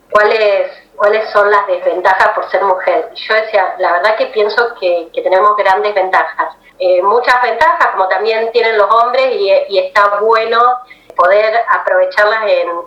[0.10, 3.10] ¿cuáles cuáles son las desventajas por ser mujer.
[3.15, 6.56] Yo decía, la verdad que pienso que, tenemos grandes ventajas.
[6.79, 10.60] Eh, muchas ventajas, como también tienen los hombres, y, está bueno
[11.15, 12.43] poder aprovecharlas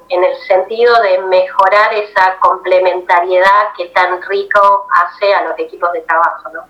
[0.09, 6.01] en, el sentido de mejorar esa complementariedad que tan rico hace a los equipos de
[6.01, 6.49] trabajo.
[6.53, 6.61] ¿no?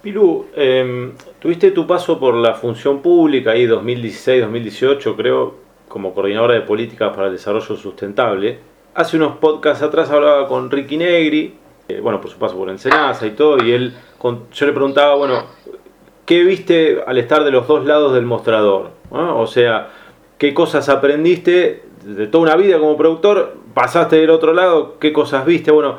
[0.00, 5.54] Pilu, em, tuviste tu paso por la función pública ahí 2016-2018, creo,
[5.88, 10.96] como coordinadora de políticas para el desarrollo sustentable hace unos podcasts atrás hablaba con Ricky
[10.96, 11.54] Negri,
[11.88, 13.94] eh, bueno, por su paso por Ensenada y todo, y él,
[14.52, 15.44] yo le preguntaba, bueno,
[16.24, 18.90] ¿qué viste al estar de los dos lados del mostrador?
[19.10, 19.90] O sea,
[20.38, 23.56] ¿qué cosas aprendiste de toda una vida como productor?
[23.74, 24.98] ¿Pasaste del otro lado?
[24.98, 25.70] ¿Qué cosas viste?
[25.70, 25.96] Bueno,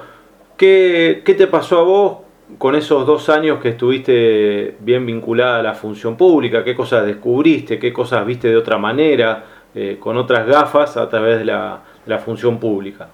[0.57, 2.17] ¿qué, qué te pasó a vos
[2.57, 6.63] con esos dos años que estuviste bien vinculada a la función pública?
[6.63, 7.77] ¿Qué cosas descubriste?
[7.77, 9.45] ¿Qué cosas viste de otra manera?
[9.75, 13.09] Eh, con otras gafas a través de la la función pública.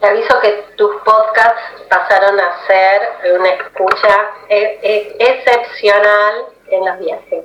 [0.00, 6.98] Te aviso que tus podcasts pasaron a ser una escucha e, e, excepcional en los
[6.98, 7.44] viajes.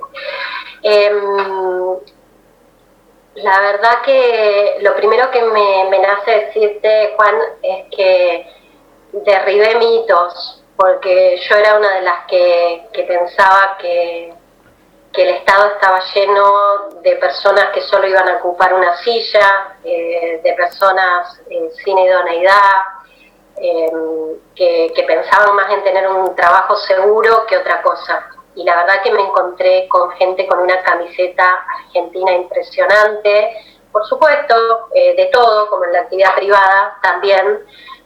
[0.82, 1.96] Em,
[3.34, 8.46] la verdad que lo primero que me, me, nace decirte, Juan, es que
[9.12, 14.34] derribé mitos, porque yo era una de las que pensaba que
[15.18, 20.40] que el Estado estaba lleno de personas que solo iban a ocupar una silla, eh,
[20.44, 22.82] de personas eh, sin idoneidad,
[23.56, 23.90] eh,
[24.54, 28.28] que, pensaban más en tener un trabajo seguro que otra cosa.
[28.54, 33.56] Y la verdad que me encontré con gente con una camiseta argentina impresionante,
[33.90, 37.64] por supuesto, de todo, como en la actividad privada también,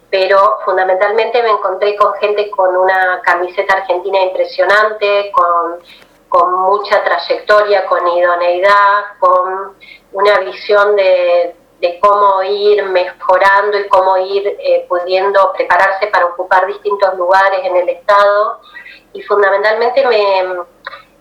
[0.09, 5.79] pero fundamentalmente me encontré con gente con una camiseta argentina impresionante, con
[6.33, 9.77] con mucha trayectoria, con idoneidad, con
[10.13, 11.55] una visión de,
[12.01, 17.87] cómo ir mejorando y cómo ir eh, pudiendo prepararse para ocupar distintos lugares en el
[17.87, 18.61] Estado.
[19.13, 20.03] Y fundamentalmente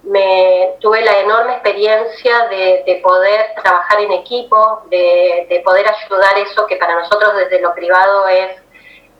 [0.04, 6.76] me, tuve la enorme experiencia de, poder trabajar en equipo, de, poder ayudar eso que
[6.76, 8.62] para nosotros desde lo privado es...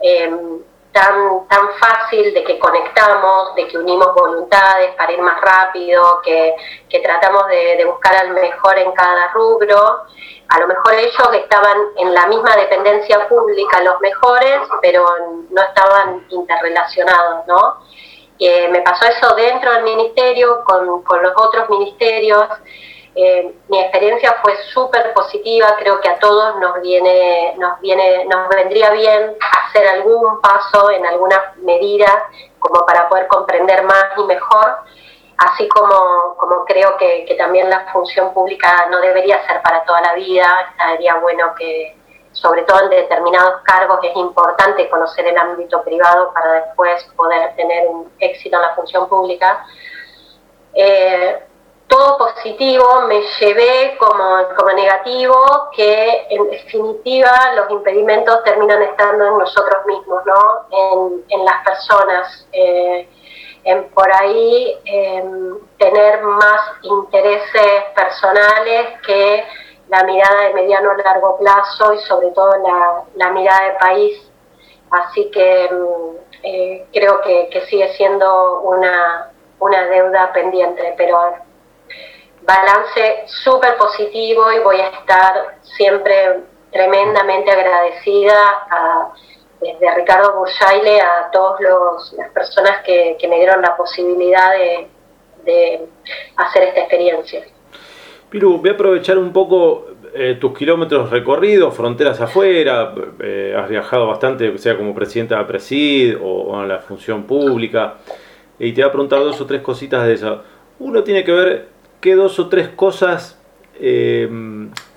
[0.01, 6.21] Em, tan, tan fácil de que conectamos, de que unimos voluntades para ir más rápido,
[6.23, 6.55] que,
[7.03, 10.05] tratamos de, buscar al mejor en cada rubro.
[10.49, 15.07] A lo mejor ellos estaban en la misma dependencia pública, los mejores, pero
[15.51, 17.79] no estaban interrelacionados, ¿no?
[18.39, 22.47] Eh, me pasó eso dentro del ministerio, con, con los otros ministerios.
[23.15, 28.49] Eh, mi experiencia fue súper positiva, creo que a todos nos viene, nos viene, nos
[28.49, 32.07] vendría bien hacer algún paso en alguna medida
[32.59, 34.77] como para poder comprender más y mejor,
[35.37, 40.15] así como, como creo que, también la función pública no debería ser para toda la
[40.15, 41.95] vida, estaría bueno que,
[42.33, 47.89] sobre todo en determinados cargos, es importante conocer el ámbito privado para después poder tener
[47.89, 49.67] un éxito en la función pública.
[50.75, 51.43] Eh,
[51.93, 55.35] todo positivo, me llevé como, como negativo
[55.77, 61.23] que en definitiva los impedimentos terminan estando en nosotros mismos, ¿no?
[61.29, 62.49] en, las personas.
[62.53, 63.09] Eh,
[63.65, 69.45] en por ahí em, tener más intereses personales que
[69.89, 74.31] la mirada de mediano a largo plazo y sobre todo la, la mirada de país.
[74.91, 75.87] Así que em,
[76.43, 81.52] eh, creo que, que, sigue siendo una, una deuda pendiente, pero
[82.45, 88.35] balance súper positivo y voy a estar siempre tremendamente agradecida
[88.71, 89.13] a,
[89.61, 91.61] desde Ricardo Bursaile a todas
[92.17, 94.53] las personas que, me dieron la posibilidad
[95.45, 95.87] de,
[96.37, 97.43] hacer esta experiencia.
[98.31, 104.07] Piru, voy a aprovechar un poco eh, tus kilómetros recorridos, fronteras afuera, eh, has viajado
[104.07, 107.97] bastante, sea como presidenta de Presid o, o, en la función pública,
[108.59, 110.43] y te voy a preguntar dos o tres cositas de eso.
[110.79, 111.69] Uno tiene que ver
[112.03, 113.39] ¿qué dos o tres cosas
[113.81, 114.29] eh,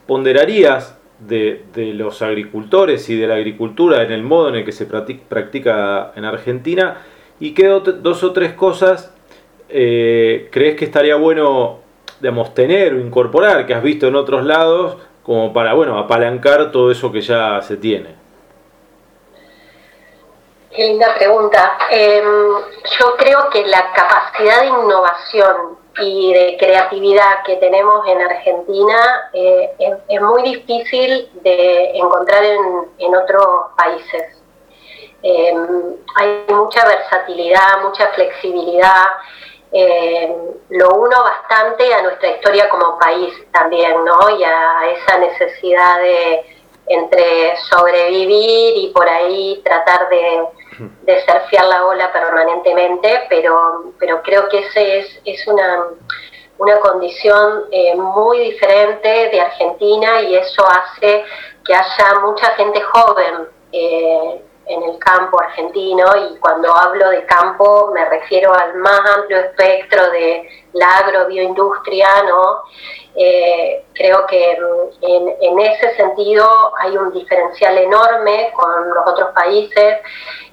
[0.07, 1.63] ponderarías de,
[1.93, 6.25] los agricultores y de la agricultura en el modo en el que se practica en
[6.25, 7.05] Argentina?
[7.39, 9.13] ¿Y qué dos o tres cosas
[9.69, 11.79] eh, crees que estaría bueno
[12.19, 16.91] digamos, tener o incorporar que has visto en otros lados como para bueno, apalancar todo
[16.91, 18.15] eso que ya se tiene?
[20.75, 21.77] Qué linda pregunta.
[21.89, 22.25] Em,
[22.99, 29.71] yo creo que la capacidad de innovación y de creatividad que tenemos en Argentina eh,
[30.09, 33.45] es, muy difícil de encontrar en, otros
[33.77, 34.41] países.
[35.21, 39.05] Em, hay mucha versatilidad, mucha flexibilidad.
[39.71, 40.33] Em,
[40.69, 44.29] lo uno bastante a nuestra historia como país también, ¿no?
[44.37, 46.45] Y a esa necesidad de
[46.87, 50.43] entre sobrevivir y por ahí tratar de
[50.79, 55.85] de surfear la ola permanentemente, pero, pero creo que ese es, es una,
[56.57, 61.23] una condición eh, muy diferente de Argentina y eso hace
[61.65, 67.91] que haya mucha gente joven eh, en el campo argentino y cuando hablo de campo
[67.93, 72.63] me refiero al más amplio espectro de la agrobioindustria, ¿no?
[73.17, 79.99] Eh, creo que mm, en, ese sentido hay un diferencial enorme con los otros países,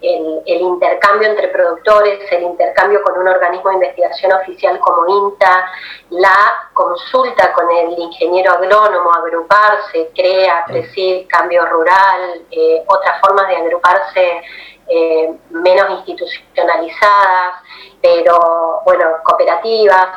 [0.01, 5.73] el, intercambio entre productores, el intercambio con un organismo de investigación oficial como INTA,
[6.11, 13.57] la consulta con el ingeniero agrónomo, agruparse, crea, decir, cambio rural, eh, otras formas de
[13.57, 14.43] agruparse
[14.89, 17.55] eh, menos institucionalizadas,
[18.03, 20.09] pero bueno, cooperativas.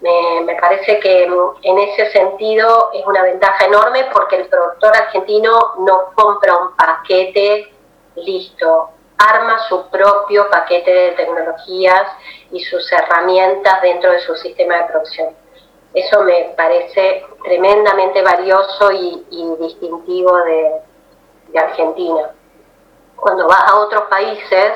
[0.00, 6.10] Me, parece que en ese sentido es una ventaja enorme porque el productor argentino no
[6.14, 7.72] compra un paquete
[8.16, 12.06] listo, arma su propio paquete de tecnologías
[12.50, 15.34] y sus herramientas dentro de su sistema de producción.
[15.94, 19.24] Eso me parece tremendamente valioso y,
[19.58, 22.30] distintivo de Argentina
[23.24, 24.72] cuando vas a otros países,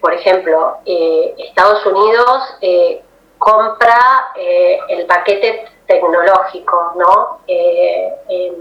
[0.00, 3.02] por ejemplo, eh, Estados Unidos eh,
[3.38, 7.38] compra eh, el paquete tecnológico, ¿no?
[7.46, 8.54] Em,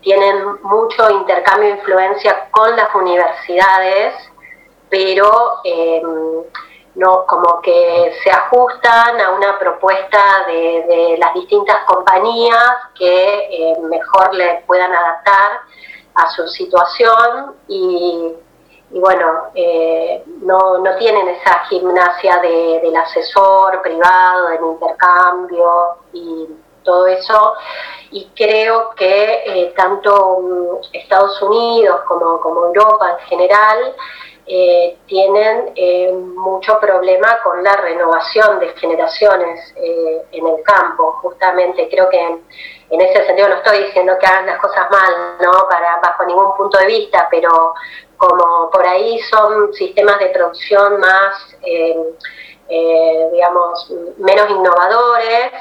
[0.00, 4.14] tienen mucho intercambio de influencia con las universidades,
[4.88, 6.42] pero em,
[6.94, 14.62] no como que se ajustan a una propuesta de, las distintas compañías que mejor le
[14.66, 15.60] puedan adaptar
[16.14, 18.34] a su situación y,
[18.92, 26.46] y bueno, eh, no, no, tienen esa gimnasia de, del asesor privado, del intercambio y
[26.84, 27.54] todo eso.
[28.10, 33.94] Y creo que eh, tanto mm, Estados Unidos como, como Europa en general
[34.46, 35.72] eh, tienen
[36.36, 41.12] mucho problema con la renovación de generaciones en el campo.
[41.22, 45.66] Justamente creo que en, ese sentido no estoy diciendo que hagan las cosas mal, no
[45.66, 47.72] para bajo ningún punto de vista, pero
[48.22, 51.56] como por ahí son sistemas de producción más
[52.68, 55.52] eh, digamos, menos innovadores.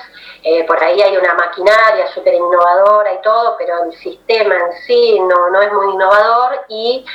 [0.43, 5.19] Eh, por ahí hay una maquinaria súper innovadora y todo, pero el sistema en sí
[5.19, 7.05] no, no es muy innovador y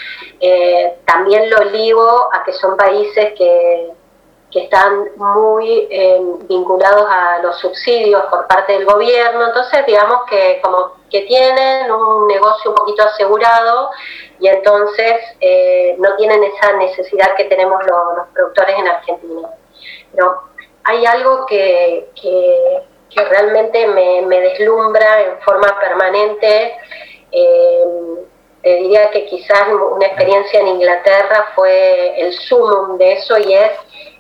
[0.41, 3.91] eh, también lo ligo a que son países que,
[4.57, 5.87] que están muy
[6.49, 12.27] vinculados a los subsidios por parte del gobierno, entonces digamos que como que tienen un
[12.27, 13.91] negocio un poquito asegurado
[14.41, 15.15] y entonces
[15.99, 19.51] no tienen esa necesidad que tenemos los productores en Argentina.
[20.13, 20.41] Pero
[20.85, 26.77] hay algo que, que, realmente me, deslumbra en forma permanente.
[27.33, 27.85] Eh,
[28.63, 33.71] te diría que quizás una experiencia en Inglaterra fue el sumum de eso y es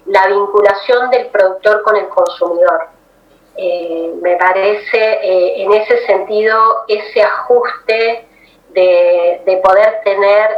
[0.06, 2.88] la vinculación del productor con el consumidor.
[3.56, 8.28] Eh, me parece eh, en ese sentido ese ajuste
[8.70, 10.50] de, de poder tener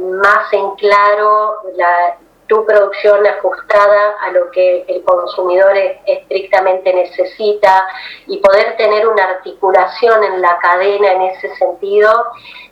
[0.00, 2.16] más en claro la,
[2.48, 5.76] tu producción ajustada a lo que el consumidor
[6.06, 7.86] estrictamente necesita
[8.26, 12.10] y poder tener una articulación en la cadena en ese sentido,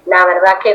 [0.06, 0.74] la verdad que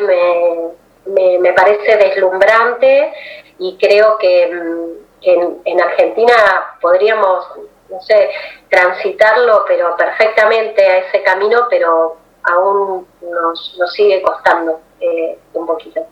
[1.06, 3.12] me, me, parece deslumbrante
[3.58, 6.34] y creo que, en, Argentina
[6.82, 7.46] podríamos,
[7.90, 8.30] no sé,
[8.70, 16.06] transitarlo, pero perfectamente a ese camino, pero aún nos, nos sigue costando eh, un poquito.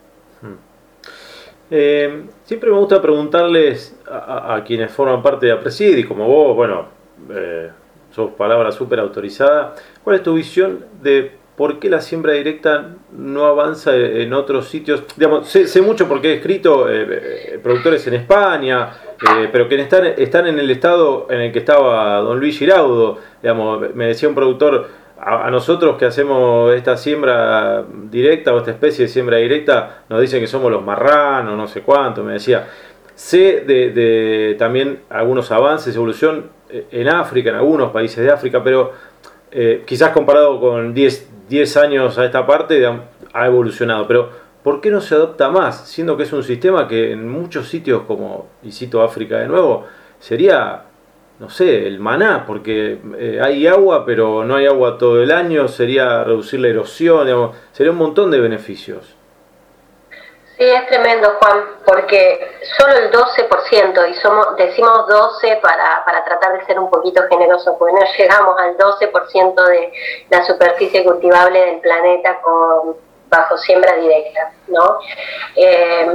[1.71, 6.87] Eh, siempre me gusta preguntarles a, quienes forman parte de Apresid y como vos, bueno,
[7.29, 7.69] eh,
[8.11, 13.43] sos palabra súper autorizada, ¿cuál es tu visión de por qué la siembra directa no
[13.43, 15.03] avanza en otros sitios?
[15.43, 18.93] Sé, mucho porque he escrito eh, eh, productores en España,
[19.51, 23.17] pero que están, están en el estado en el que estaba don Luis Giraudo,
[23.93, 24.87] me decía un productor
[25.19, 30.39] a, nosotros que hacemos esta siembra directa o esta especie de siembra directa, nos dicen
[30.39, 32.69] que somos los marranos, no sé cuánto, me decía.
[33.15, 38.93] Sé de, también algunos avances, evolución eh, en África, en algunos países de África, pero
[39.51, 42.85] eh, quizás comparado con 10, 10 años a esta parte
[43.33, 44.07] ha evolucionado.
[44.07, 44.29] Pero
[44.63, 45.89] ¿por qué no se adopta más?
[45.89, 49.85] Siendo que es un sistema que en muchos sitios, como, y cito África de nuevo,
[50.19, 50.85] sería
[51.39, 55.69] no sé, el maná, porque eh, hay agua, pero no hay agua todo el año,
[55.69, 59.15] sería reducir la erosión, sería un montón de beneficios.
[60.59, 66.59] Sí, es tremendo, Juan, porque solo el 12%, y somos, decimos 12 para, para tratar
[66.59, 69.93] de ser un poquito generosos, porque no llegamos al 12% de
[70.29, 72.97] la superficie cultivable del planeta con,
[73.29, 74.99] bajo siembra directa, ¿no?
[75.55, 76.07] Eh,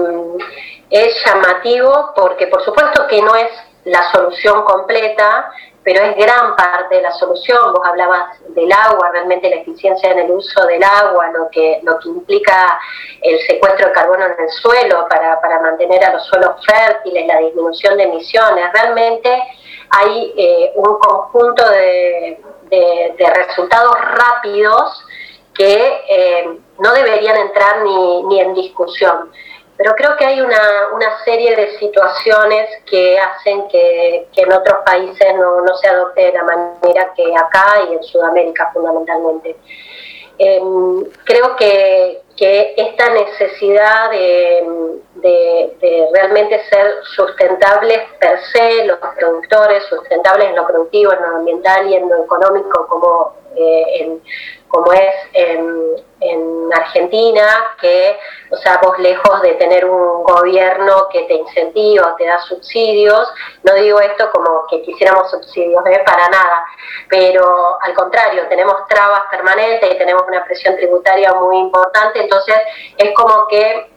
[0.90, 3.50] es llamativo porque por supuesto que no es
[3.84, 5.52] la solución completa,
[5.84, 7.72] pero es gran parte de la solución.
[7.72, 11.98] Vos hablabas del agua, realmente la eficiencia en el uso del agua, lo que, lo
[11.98, 12.80] que implica
[13.20, 17.38] el secuestro de carbono en el suelo para, para mantener a los suelos fértiles, la
[17.38, 18.72] disminución de emisiones.
[18.72, 19.42] Realmente
[19.90, 25.04] hay eh, un conjunto de, de, resultados rápidos
[25.52, 29.30] que eh, no deberían entrar ni, ni en discusión.
[29.76, 35.34] Pero creo que hay una, una serie de situaciones que hacen que, en otros países
[35.34, 39.56] no, no, se adopte de la manera que acá y en Sudamérica fundamentalmente.
[40.38, 49.84] Em, creo que, que, esta necesidad de, de, realmente ser sustentables per se, los productores,
[49.84, 54.22] sustentables en lo productivo, en lo ambiental y en lo económico, como eh, en
[54.74, 56.04] como es en,
[56.74, 58.18] Argentina, que,
[58.50, 63.74] o sea, vos lejos de tener un gobierno que te incentiva, te da subsidios, no
[63.74, 66.02] digo esto como que quisiéramos subsidios, ¿eh?
[66.04, 66.64] para nada,
[67.08, 72.56] pero al contrario, tenemos trabas permanentes y tenemos una presión tributaria muy importante, entonces
[72.96, 73.92] es como que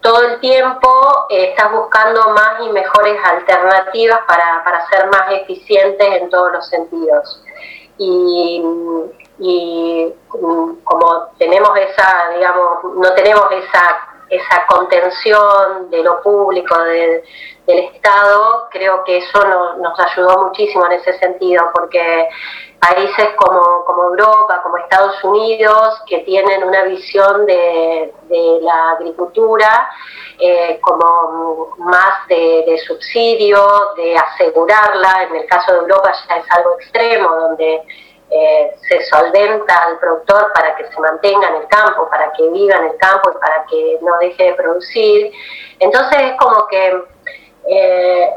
[0.00, 6.06] todo el tiempo eh, estás buscando más y mejores alternativas para, para ser más eficientes
[6.06, 7.44] en todos los sentidos.
[7.98, 8.62] Y,
[9.44, 17.22] y como tenemos esa, digamos, no tenemos esa esa contención de lo público, del
[17.66, 19.44] Estado, creo que eso
[19.78, 22.28] nos ayudó muchísimo en ese sentido, porque
[22.80, 28.12] países como, como Europa, como Estados Unidos, que tienen una visión de,
[28.62, 29.90] la agricultura
[30.38, 36.72] eh, como más de, subsidio, de asegurarla, en el caso de Europa ya es algo
[36.80, 37.82] extremo, donde
[38.34, 42.76] eh, se solventa al productor para que se mantenga en el campo, para que viva
[42.76, 45.32] en el campo y para que no deje de producir.
[45.78, 47.02] Entonces es como que
[47.68, 48.30] eh,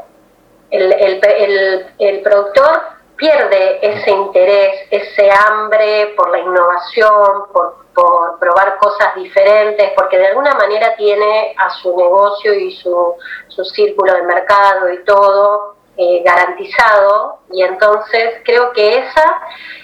[0.70, 2.82] el, productor
[3.16, 7.86] pierde ese interés, ese hambre por la innovación, por,
[8.38, 13.14] probar cosas diferentes, porque de alguna manera tiene a su negocio y su,
[13.48, 19.40] su círculo de mercado y todo eh, garantizado, y entonces creo que esa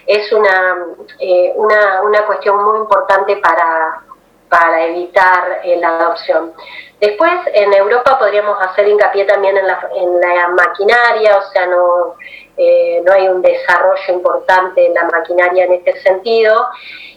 [0.06, 0.86] es una,
[1.18, 4.02] eh, una, una cuestión muy importante para,
[4.48, 6.52] para evitar eh, la adopción.
[7.00, 12.14] Después, en Europa podríamos hacer hincapié también en la, en la maquinaria, o sea, no,
[12.64, 16.66] eh, no hay un desarrollo importante en la maquinaria en este sentido.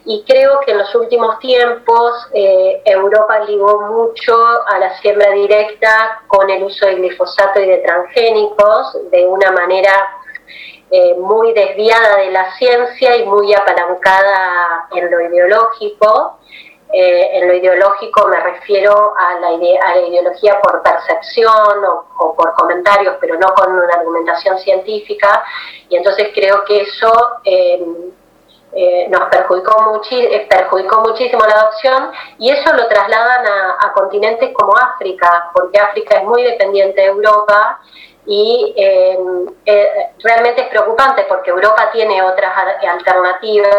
[0.06, 4.36] Y creo que en los últimos tiempos eh, Europa ligó mucho
[4.68, 10.10] a la siembra directa con el uso de glifosato y de transgénicos de una manera
[11.18, 16.38] muy desviada de la ciencia y muy apalancada en lo ideológico.
[16.98, 22.54] Eh, en lo ideológico me refiero a la, a la ideología por percepción o, por
[22.54, 25.44] comentarios, pero no con una argumentación científica,
[25.90, 27.12] y entonces creo que eso
[27.44, 27.86] eh,
[28.72, 30.02] eh, nos perjudicó,
[30.48, 36.24] perjudicó muchísimo la adopción y eso lo trasladan a, continentes como África, porque África es
[36.24, 37.82] muy dependiente de Europa
[38.28, 39.18] y eh,
[39.66, 39.90] eh,
[40.24, 43.70] realmente es preocupante porque Europa tiene otras alternativas,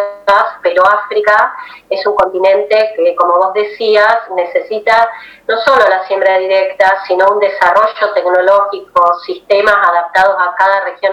[0.63, 1.55] pero África
[1.91, 5.09] es un continente que, como vos decías, necesita
[5.49, 11.13] no solo la siembra directa, sino un desarrollo tecnológico, sistemas adaptados a cada región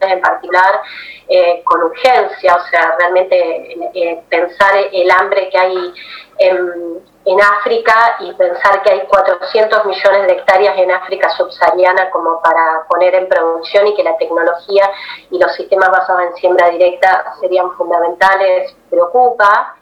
[0.00, 0.80] en particular
[1.28, 5.94] eh, con urgencia, o sea, realmente pensar el hambre que hay
[6.38, 12.40] en, en África y pensar que hay 400 millones de hectáreas en África subsahariana como
[12.40, 14.90] para poner en producción y que la tecnología
[15.30, 19.76] y los sistemas basados en siembra directa serían fundamentales, preocupa.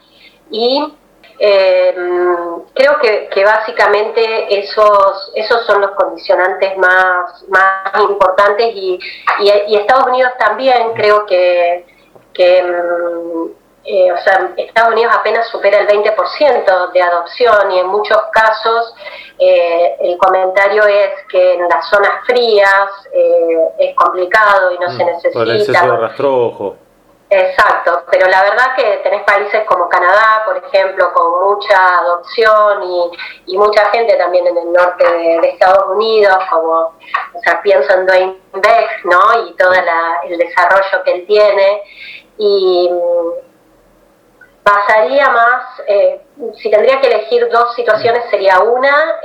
[0.51, 0.95] Y
[1.39, 1.95] eh,
[2.75, 8.99] creo que, básicamente esos, esos son los condicionantes más, más importantes y,
[9.77, 11.87] Estados Unidos también creo que,
[12.35, 13.58] que mm,
[13.91, 18.95] eh, o sea, Estados Unidos apenas supera el 20% de adopción y en muchos casos
[19.39, 25.05] eh, el comentario es que en las zonas frías eh, es complicado y no se
[25.07, 25.31] necesita.
[25.31, 26.77] Mm, por el exceso de rastrojo.
[27.31, 32.83] Exacto, pero la verdad que tenés países como Canadá, por ejemplo, con mucha adopción
[33.47, 38.07] y, mucha gente también en el norte de, Estados Unidos, como, o sea, pienso en
[38.07, 39.47] Dwayne Beck, ¿no?
[39.47, 41.83] Y todo el desarrollo que él tiene.
[42.39, 42.91] Y,
[44.63, 46.21] Pasaría más, eh,
[46.57, 49.19] si tendría que elegir dos situaciones, sería una,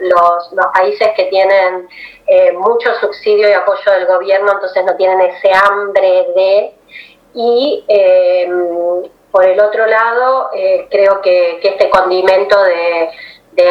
[0.00, 1.88] los, países que tienen
[2.26, 6.74] eh, mucho subsidio y apoyo del gobierno, entonces no tienen ese hambre de...
[7.34, 13.10] Y em, por el otro lado, eh, creo que, este condimento de,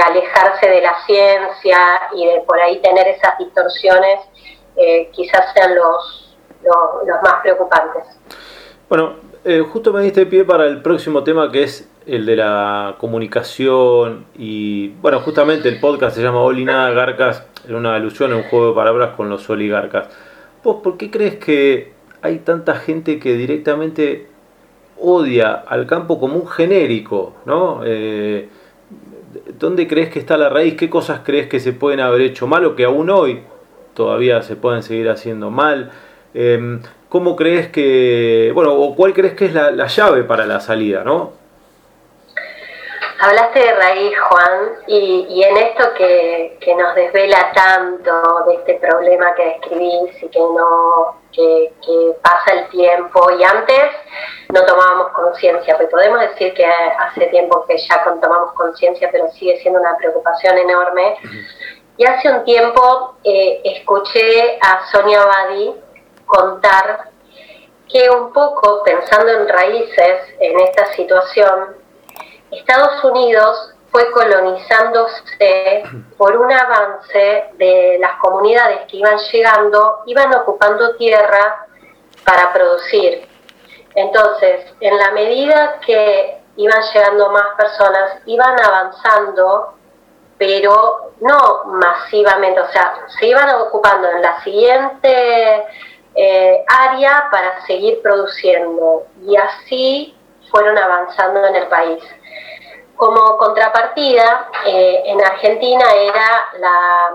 [0.06, 1.78] alejarse de la ciencia
[2.14, 4.20] y de por ahí tener esas distorsiones,
[5.12, 8.04] quizás sean los, los, los más preocupantes.
[8.88, 12.96] Bueno, eh, justo me diste pie para el próximo tema que es el de la
[12.98, 18.44] comunicación y bueno, justamente el podcast se llama Olinada Garcas, en una alusión, en un
[18.44, 20.10] juego de palabras con los oligarcas.
[20.64, 24.28] ¿Vos por qué crees que hay tanta gente que directamente
[25.00, 27.34] odia al campo como un genérico?
[27.46, 27.82] ¿no?
[27.86, 28.50] Eh,
[29.58, 30.76] ¿Dónde crees que está la raíz?
[30.76, 33.42] ¿Qué cosas crees que se pueden haber hecho mal o que aún hoy
[33.94, 35.92] todavía se pueden seguir haciendo mal?
[36.34, 41.04] Em, ¿Cómo crees que, bueno, o cuál crees que es la, llave para la salida,
[41.04, 41.34] no?
[43.20, 49.44] Hablaste de raíz, Juan, y, en esto que, nos desvela tanto de este problema que
[49.44, 51.74] describís y que no que,
[52.22, 53.92] pasa el tiempo y antes
[54.54, 59.60] no tomábamos conciencia, pero podemos decir que hace tiempo que ya tomamos conciencia, pero sigue
[59.62, 61.16] siendo una preocupación enorme.
[61.98, 65.76] Y hace un tiempo eh, escuché a Sonia Badi
[66.30, 67.10] contar
[67.92, 71.76] que un poco pensando en raíces en esta situación,
[72.52, 75.84] Estados Unidos fue colonizándose
[76.18, 81.66] por un avance de las comunidades que iban llegando, iban ocupando tierra
[82.24, 83.28] para producir.
[83.96, 89.74] Entonces, en la medida que iban llegando más personas, iban avanzando,
[90.38, 95.66] pero no masivamente, o sea, se iban ocupando en la siguiente
[96.22, 100.18] eh, área para seguir produciendo y así
[100.52, 102.04] fueron avanzando en el país.
[102.98, 107.12] Como contrapartida, eh, en Argentina era la,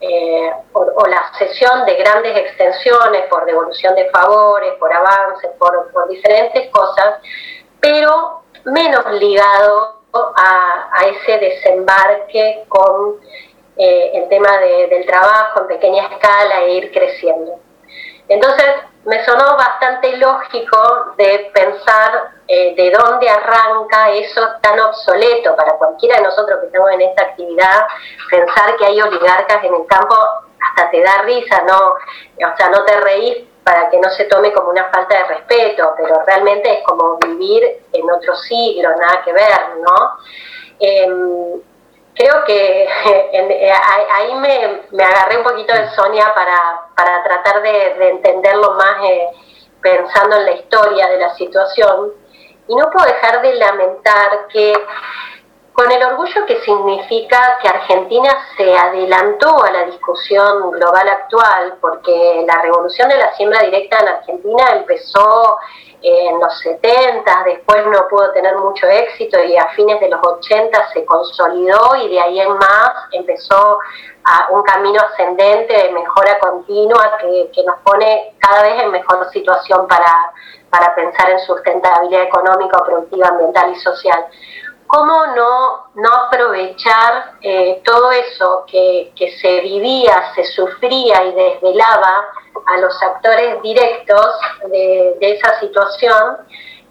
[0.00, 6.70] eh, o, la cesión de grandes extensiones por devolución de favores, por avances, por, diferentes
[6.70, 7.20] cosas,
[7.78, 13.20] pero menos ligado a, ese desembarque con
[13.76, 17.69] eh, el tema del trabajo en pequeña escala e ir creciendo.
[18.30, 18.64] Entonces,
[19.04, 26.16] me sonó bastante lógico de pensar eh, de dónde arranca eso tan obsoleto para cualquiera
[26.16, 27.86] de nosotros que estamos en esta actividad,
[28.30, 30.14] pensar que hay oligarcas en el campo
[30.60, 34.52] hasta te da risa, no, o sea, no te reís para que no se tome
[34.52, 39.32] como una falta de respeto, pero realmente es como vivir en otro siglo, nada que
[39.32, 40.18] ver, ¿no?
[40.78, 41.62] Em,
[42.20, 42.84] creo que
[43.32, 43.72] eh,
[44.12, 49.28] ahí me, agarré un poquito de Sonia para, para tratar de, entenderlo más eh,
[49.80, 52.12] pensando en la historia de la situación.
[52.68, 54.72] Y no puedo dejar de lamentar que
[55.80, 62.44] con el orgullo que significa que Argentina se adelantó a la discusión global actual, porque
[62.46, 65.56] la revolución de la siembra directa en Argentina empezó
[66.02, 70.92] en los 70, después no pudo tener mucho éxito y a fines de los 80
[70.92, 73.78] se consolidó y de ahí en más empezó
[74.50, 80.32] un camino ascendente de mejora continua que, nos pone cada vez en mejor situación para,
[80.68, 84.26] para pensar en sustentabilidad económica, productiva, ambiental y social.
[84.92, 92.24] ¿Cómo no, no aprovechar eh, todo eso que, que se vivía, se sufría y desvelaba
[92.66, 94.26] a los actores directos
[94.66, 96.38] de, esa situación,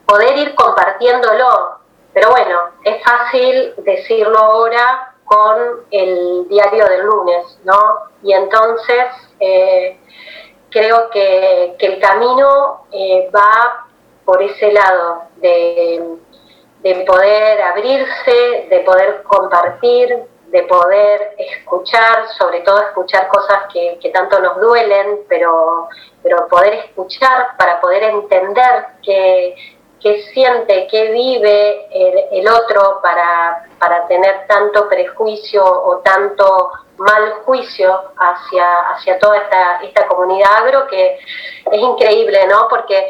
[0.05, 1.79] poder ir compartiéndolo.
[2.13, 7.95] Pero bueno, es fácil decirlo ahora con el diario del lunes, ¿no?
[8.23, 9.07] Y entonces
[9.41, 9.99] eh,
[10.69, 13.87] creo que, el camino eh, va
[14.23, 16.17] por ese lado de,
[16.79, 20.17] de poder abrirse, de poder compartir,
[20.51, 25.87] de poder escuchar, sobre todo escuchar cosas que, tanto nos duelen, pero,
[26.23, 29.55] pero poder escuchar para poder entender qué,
[30.33, 31.87] siente, qué vive
[32.31, 39.81] el, otro para, para, tener tanto prejuicio o tanto mal juicio hacia, hacia toda esta,
[39.83, 41.19] esta comunidad agro que
[41.71, 42.67] es increíble, ¿no?
[42.69, 43.07] Porque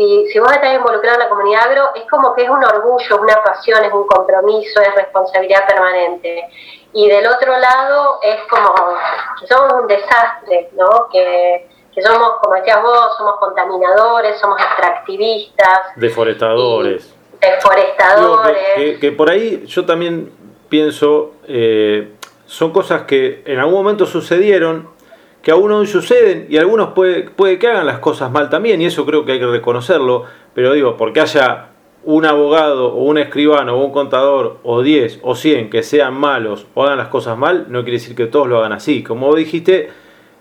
[0.00, 3.20] si, si vos estás involucrado en la comunidad agro, es como que es un orgullo,
[3.20, 6.48] una pasión, es un compromiso, es responsabilidad permanente
[6.94, 8.72] y del otro lado es como
[9.38, 11.08] que somos un desastre, ¿no?
[11.12, 11.68] Que,
[12.02, 15.80] somos, como decías vos, somos contaminadores, somos extractivistas.
[15.96, 17.14] Deforestadores.
[17.38, 18.98] deforestadores.
[18.98, 20.32] que, por ahí yo también
[20.70, 22.14] pienso, eh,
[22.46, 24.88] son cosas que en algún momento sucedieron,
[25.42, 28.86] que aún hoy suceden y algunos puede, puede que hagan las cosas mal también, y
[28.86, 30.24] eso creo que hay que reconocerlo,
[30.54, 31.68] pero digo, porque haya
[32.04, 36.66] un abogado o un escribano o un contador o 10 o 100 que sean malos
[36.74, 39.02] o hagan las cosas mal, no quiere decir que todos lo hagan así.
[39.02, 39.90] Como dijiste,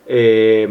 [0.07, 0.67] eh,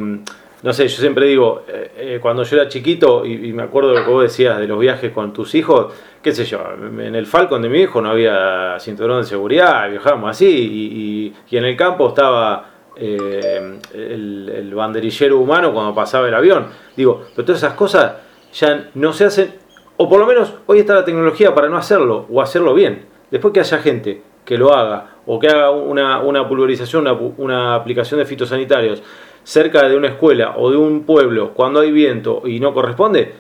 [0.63, 4.01] no sé, yo siempre digo, eh, eh, cuando yo era chiquito, y, me acuerdo de
[4.01, 7.27] lo que vos decías de los viajes con tus hijos, qué sé yo, en el
[7.27, 12.09] Falcon de mi hijo no había cinturón de seguridad, viajábamos así, y, en el campo
[12.09, 16.67] estaba el, el banderillero humano cuando pasaba el avión.
[16.97, 18.13] Digo, pero todas esas cosas
[18.53, 19.55] ya no se hacen
[20.01, 23.07] o por lo menos hoy está la tecnología para no hacerlo o hacerlo bien.
[23.33, 28.25] Después que haya gente que lo haga o que haga una, pulverización, una, aplicación de
[28.25, 29.03] fitosanitarios
[29.43, 33.35] cerca de una escuela o de un pueblo cuando hay viento y no corresponde,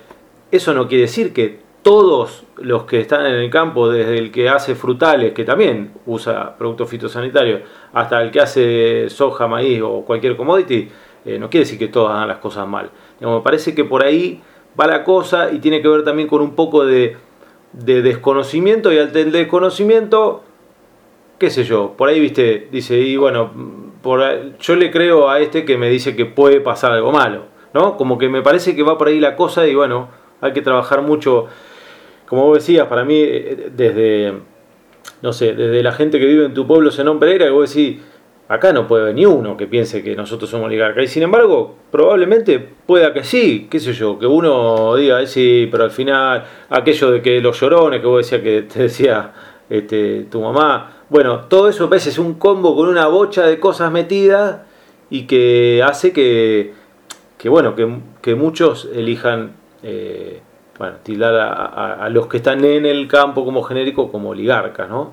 [0.50, 4.48] eso no quiere decir que todos los que están en el campo, desde el que
[4.48, 7.62] hace frutales, que también usa productos fitosanitarios,
[7.92, 10.88] hasta el que hace soja, maíz o cualquier commodity,
[11.24, 12.90] eh, no quiere decir que todos hagan las cosas mal.
[13.20, 14.40] me parece que por ahí
[14.78, 17.16] va la cosa y tiene que ver también con un poco de,
[17.72, 20.42] desconocimiento y al desconocimiento,
[21.38, 23.50] qué sé yo, por ahí viste, dice, y bueno,
[24.02, 27.96] por, yo le creo a este que me dice que puede pasar algo malo, ¿no?
[27.96, 30.08] Como que me parece que va por ahí la cosa y bueno,
[30.40, 31.46] hay que trabajar mucho,
[32.26, 34.34] como vos decías, para mí, eh, desde,
[35.22, 37.98] no sé, desde la gente que vive en tu pueblo, Zenón Pereira, que vos decís,
[38.48, 41.04] Acá no puede venir uno que piense que nosotros somos oligarcas.
[41.04, 45.84] Y sin embargo, probablemente pueda que sí, qué sé yo, que uno diga, sí, pero
[45.84, 49.34] al final, aquello de que los llorones que vos decías que te decía
[49.68, 53.60] este, tu mamá, bueno, todo eso a veces es un combo con una bocha de
[53.60, 54.62] cosas metidas
[55.10, 56.72] y que hace que,
[57.36, 60.40] que bueno, que, muchos elijan eh,
[60.78, 65.12] bueno, tildar a, los que están en el campo como genérico como oligarcas, ¿no?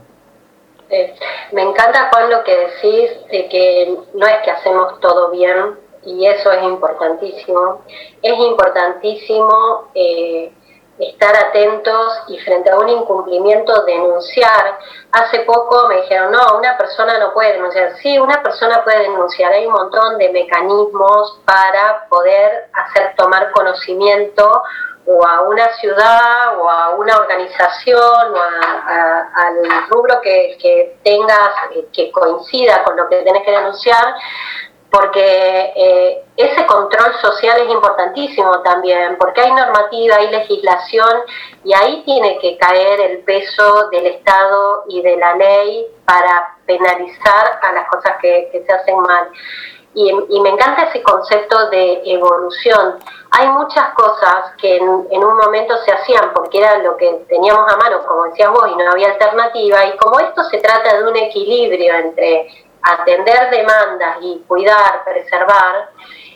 [1.51, 6.25] me encanta, Juan, lo que decís de que no es que hacemos todo bien, y
[6.25, 7.81] eso es importantísimo.
[8.21, 10.51] Es importantísimo eh,
[10.99, 14.79] estar atentos y frente a un incumplimiento denunciar.
[15.11, 17.95] Hace poco me dijeron, no, una persona no puede denunciar.
[18.01, 19.51] Sí, una persona puede denunciar.
[19.51, 24.63] Hay un montón de mecanismos para poder hacer tomar conocimiento
[25.07, 31.85] o a una ciudad o a una organización o al rubro que, que tengas eh,
[31.93, 34.15] que coincida con lo que tenés que denunciar
[34.91, 41.21] porque eh, ese control social es importantísimo también, porque hay normativa, hay legislación
[41.63, 47.59] y ahí tiene que caer el peso del Estado y de la ley para penalizar
[47.61, 49.29] a las cosas que, se hacen mal.
[49.93, 50.11] Y,
[50.41, 52.99] me encanta ese concepto de evolución.
[53.31, 57.71] Hay muchas cosas que en, en, un momento se hacían porque era lo que teníamos
[57.71, 59.85] a mano, como decías vos, y no había alternativa.
[59.85, 65.89] Y como esto se trata de un equilibrio entre atender demandas y cuidar, preservar,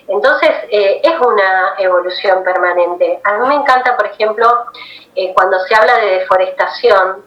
[0.10, 3.22] entonces eh, es una evolución permanente.
[3.24, 4.66] A mí me encanta, por ejemplo,
[5.16, 7.24] eh, cuando se habla de deforestación,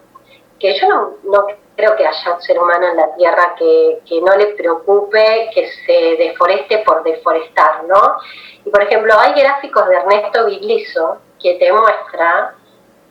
[0.59, 0.89] que yo
[1.23, 1.47] no,
[1.77, 6.17] creo que haya un ser humano en la Tierra que, no le preocupe que se
[6.17, 8.17] deforeste por deforestar, ¿no?
[8.65, 12.55] Y por ejemplo, hay gráficos de Ernesto Vigliso que te muestra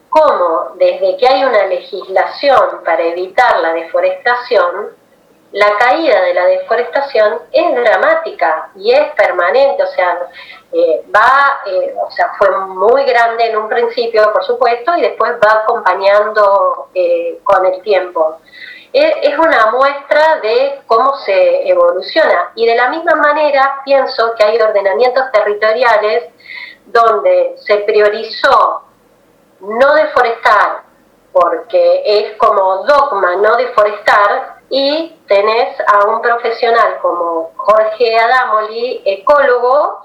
[0.10, 4.96] cómo desde que hay una legislación para evitar la deforestación,
[5.52, 10.30] la caída de la deforestación es dramática y es permanente, o sea,
[10.72, 15.34] eh, va, eh, o sea, fue muy grande en un principio, por supuesto, y después
[15.46, 18.38] va acompañando eh, con el tiempo.
[18.94, 24.60] Es una muestra de cómo se evoluciona y de la misma manera pienso que hay
[24.60, 26.26] ordenamientos territoriales
[26.88, 28.84] donde se priorizó
[29.62, 30.84] no deforestar,
[31.32, 40.02] porque es como dogma no deforestar, y tenés a un profesional como Jorge Adamoli, ecólogo,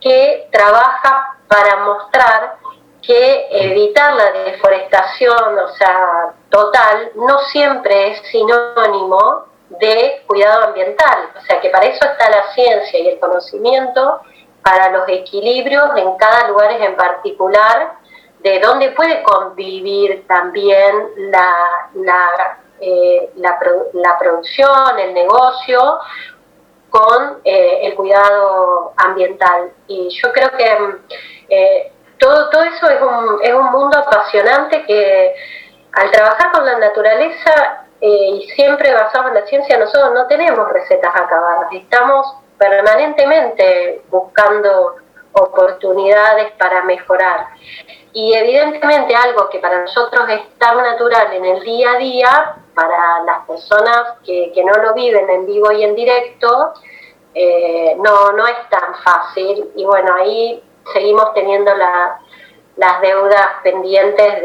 [0.00, 2.56] que trabaja para mostrar
[3.00, 11.30] que evitar la deforestación, o sea, total, no siempre es sinónimo de cuidado ambiental.
[11.36, 14.20] O sea, que para eso está la ciencia y el conocimiento,
[14.62, 17.94] para los equilibrios en cada lugar en particular,
[18.40, 23.58] de dónde puede convivir también la, la eh, la,
[24.18, 25.98] producción, el negocio,
[26.90, 29.72] con eh, el cuidado ambiental.
[29.86, 31.00] Y yo creo que
[31.48, 35.34] eh, todo, todo eso es un, es un mundo apasionante que
[35.92, 41.12] al trabajar con la naturaleza y siempre basado en la ciencia, nosotros no tenemos recetas
[41.16, 44.96] acabadas, estamos permanentemente buscando
[45.32, 47.48] oportunidades para mejorar.
[48.12, 53.24] Y evidentemente algo que para nosotros es tan natural en el día a día, para
[53.24, 56.74] las personas que, no lo viven en vivo y en directo,
[57.34, 59.72] eh, no, no es tan fácil.
[59.74, 60.62] Y bueno, ahí
[60.92, 64.42] seguimos teniendo las deudas pendientes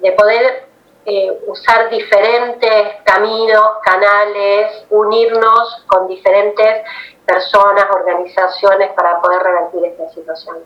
[0.00, 0.68] de, poder
[1.04, 6.84] eh, usar diferentes caminos, canales, unirnos con diferentes
[7.26, 10.58] personas, organizaciones para poder revertir esta situación.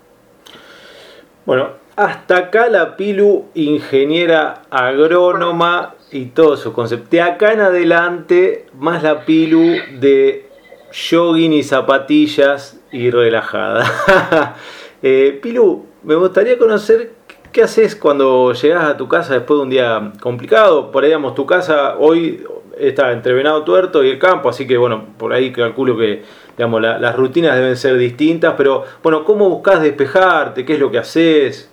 [1.47, 7.09] Bueno, hasta acá la Pilu, ingeniera agrónoma y todo su concepto.
[7.11, 10.49] De acá en adelante, más la Pilu de
[10.93, 14.57] jogging y zapatillas y relajada.
[15.01, 17.13] Eh, Pilu, me gustaría conocer
[17.53, 20.91] qué haces cuando llegas a tu casa después de un día complicado.
[20.91, 22.45] Por ahí, digamos, tu casa hoy
[22.77, 26.25] está entre Venado Tuerto y el campo, así que bueno, por ahí calculo que
[26.57, 30.65] digamos, las rutinas deben ser distintas, pero bueno, ¿cómo buscas despejarte?
[30.65, 31.71] ¿Qué es lo que haces?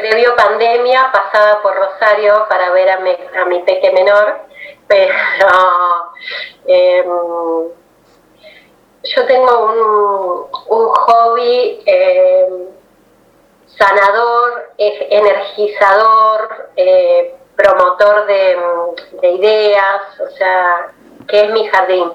[0.00, 4.40] Previo pandemia pasaba por Rosario para ver a mi, peque menor,
[4.88, 5.14] pero
[6.66, 7.06] em,
[9.04, 12.68] yo tengo un, un hobby em,
[13.66, 18.56] sanador, energizador, eh, promotor de,
[19.20, 20.92] de ideas, o sea,
[21.28, 22.12] que es mi jardín.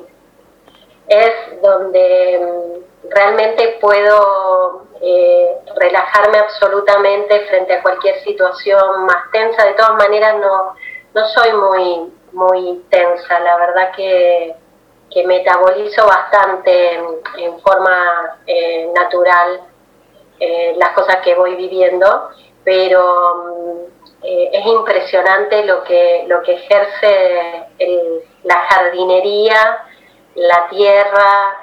[1.08, 9.66] Es donde em, realmente puedo eh, relajarme absolutamente frente a cualquier situación más tensa.
[9.66, 10.74] De todas maneras, no,
[11.14, 14.56] no soy muy, muy tensa, la verdad que,
[15.26, 16.96] metabolizo bastante
[17.38, 19.62] en, forma eh, natural
[20.42, 22.32] eh, las cosas que voy viviendo,
[22.66, 23.88] pero
[24.22, 27.64] es impresionante lo que, lo que ejerce
[28.44, 29.86] la jardinería,
[30.36, 31.60] la tierra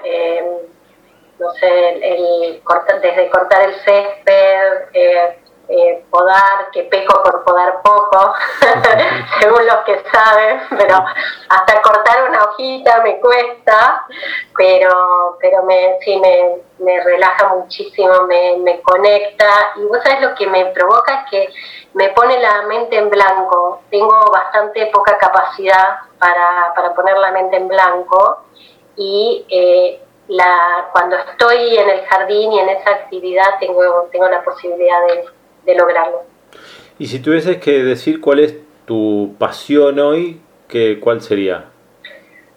[1.42, 2.62] no sé, el,
[3.02, 5.38] desde cortar el césped, eh,
[5.68, 8.34] eh, podar, que peco por podar poco,
[9.40, 11.02] según los que saben, pero
[11.48, 14.06] hasta cortar una hojita me cuesta,
[14.56, 20.34] pero, pero me, sí me, me relaja muchísimo, me, me conecta y vos sabés lo
[20.34, 21.48] que me provoca es que
[21.94, 27.56] me pone la mente en blanco, tengo bastante poca capacidad para, para poner la mente
[27.56, 28.44] en blanco
[28.96, 34.42] y eh, la, cuando estoy en el jardín y en esa actividad tengo, tengo la
[34.42, 35.24] posibilidad de
[35.64, 36.22] de lograrlo.
[36.98, 38.54] Y si tuvieses que decir cuál es
[38.86, 41.66] tu pasión hoy, ¿qué, ¿cuál sería?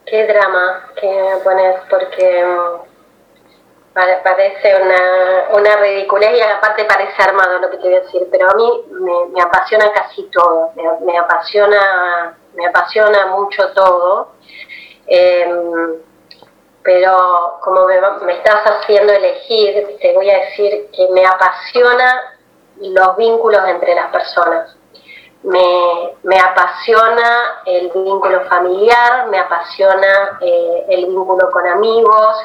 [0.05, 3.93] Qué drama que me pones, porque mm,
[4.23, 8.49] parece una, una ridiculez y aparte parece armado lo que te voy a decir, pero
[8.49, 8.83] a mí
[9.33, 14.33] me, apasiona casi todo, me, apasiona, me apasiona mucho todo.
[15.07, 15.95] Em,
[16.85, 22.21] pero como me, me, estás haciendo elegir, te voy a decir que me apasiona
[22.79, 24.77] los vínculos entre las personas.
[25.43, 32.37] Me, apasiona el vínculo familiar, me apasiona eh, el vínculo con amigos,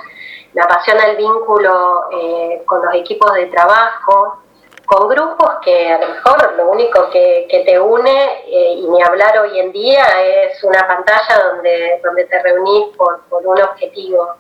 [0.55, 4.41] me apasiona el vínculo eh, con los equipos de trabajo,
[4.91, 9.39] con grupos que a lo mejor lo único que, te une, eh, y ni hablar
[9.39, 14.35] hoy en día, es una pantalla donde, donde te reunís por, por un objetivo.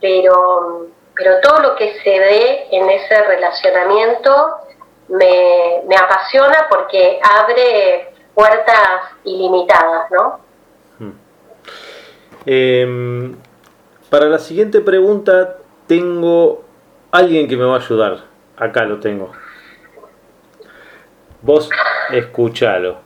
[0.00, 4.56] Pero, pero todo lo que se ve en ese relacionamiento
[5.08, 10.40] me, me apasiona porque abre puertas ilimitadas, ¿no?
[11.00, 11.12] Hmm.
[12.46, 13.36] Em,
[14.08, 16.62] para la siguiente pregunta tengo
[17.10, 18.24] alguien que me va a ayudar.
[18.56, 19.32] Acá lo tengo.
[21.42, 21.68] Vos
[22.12, 23.00] escuchalo.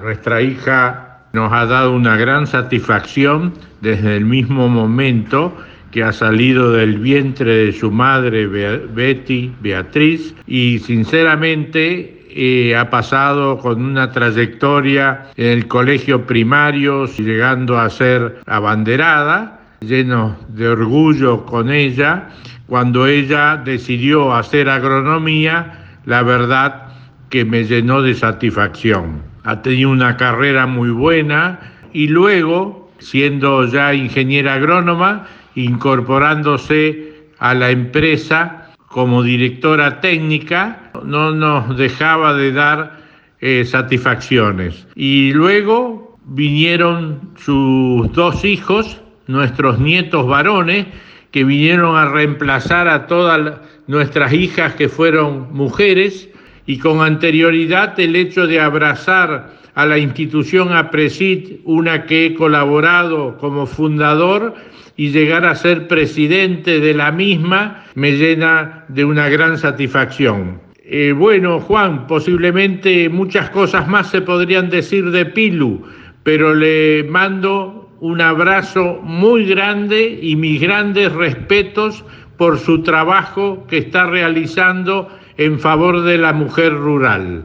[0.00, 5.56] Nuestra hija nos ha dado una gran satisfacción desde el mismo momento
[5.90, 13.58] que ha salido del vientre de su madre Betty, Beatriz, y sinceramente eh, ha pasado
[13.58, 21.70] con una trayectoria en el colegio primario, llegando a ser abanderada, lleno de orgullo con
[21.70, 22.28] ella.
[22.70, 26.92] Cuando ella decidió hacer agronomía, la verdad
[27.28, 29.24] que me llenó de satisfacción.
[29.42, 31.58] Ha tenido una carrera muy buena
[31.92, 41.76] y luego, siendo ya ingeniera agrónoma, incorporándose a la empresa como directora técnica, no nos
[41.76, 43.00] dejaba de dar
[43.40, 44.86] eh, satisfacciones.
[44.94, 50.86] Y luego vinieron sus dos hijos, nuestros nietos varones,
[51.30, 56.28] que vinieron a reemplazar a todas nuestras hijas que fueron mujeres
[56.66, 63.36] y con anterioridad el hecho de abrazar a la institución APRESID, una que he colaborado
[63.38, 64.54] como fundador,
[64.96, 70.60] y llegar a ser presidente de la misma me llena de una gran satisfacción.
[70.84, 75.82] Eh, bueno, Juan, posiblemente muchas cosas más se podrían decir de Pilu,
[76.22, 82.04] pero le mando un abrazo muy grande y mis grandes respetos
[82.36, 87.44] por su trabajo que está realizando en favor de la mujer rural.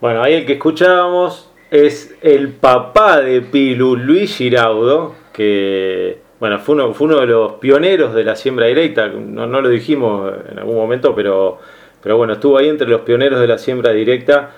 [0.00, 6.74] Bueno, ahí el que escuchábamos es el papá de Pilu, Luis Giraudo, que bueno, fue
[6.74, 10.76] uno, fue uno de los pioneros de la siembra directa, no, lo dijimos en algún
[10.76, 11.58] momento, pero,
[12.02, 14.52] pero bueno, estuvo ahí entre los pioneros de la siembra directa.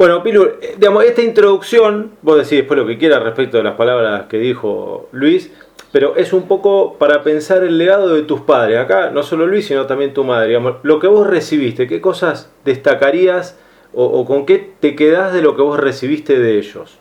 [0.00, 3.74] Bueno, Pilu, eh, digamos, esta introducción, vos decís después lo que quieras respecto de las
[3.74, 5.52] palabras que dijo Luis,
[5.92, 8.78] pero es un poco para pensar el legado de tus padres.
[8.78, 10.48] Acá no solo Luis, sino también tu madre.
[10.48, 13.60] Digamos, lo que vos recibiste, ¿qué cosas destacarías
[13.92, 16.98] o, con qué te quedás de lo que vos recibiste de ellos?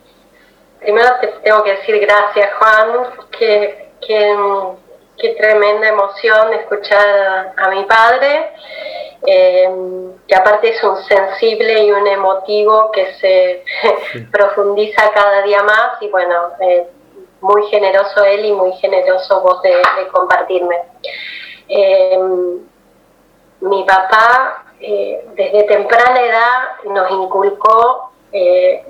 [0.81, 2.87] primero te tengo que decir gracias, Juan.
[3.31, 8.51] Qué, qué, tremenda emoción escuchar a, mi padre,
[9.25, 9.69] eh,
[10.27, 13.63] que aparte es un sensible y un emotivo que se
[14.31, 16.87] profundiza cada día más y bueno, eh,
[17.41, 19.73] muy generoso él y muy generoso vos de,
[20.11, 20.77] compartirme.
[21.67, 22.19] Eh,
[23.61, 28.11] mi papá desde temprana edad nos inculcó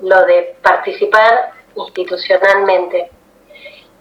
[0.01, 3.09] lo de participar institucionalmente.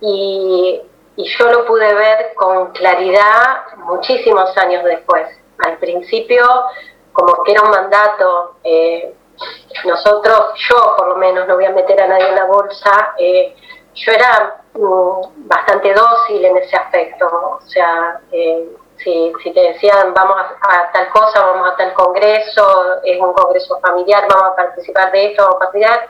[0.00, 0.82] Y,
[1.16, 5.26] yo lo pude ver con claridad muchísimos años después.
[5.64, 6.44] Al principio,
[7.12, 9.14] como que era un mandato, eh,
[9.84, 13.54] nosotros, yo por lo menos, no voy a meter a nadie en la bolsa, eh,
[13.94, 17.26] yo era mm, bastante dócil en ese aspecto.
[17.26, 23.02] O sea, eh, si, si, te decían vamos a, tal cosa, vamos a tal congreso,
[23.04, 26.08] es un congreso familiar, vamos a participar de esto, vamos a participar,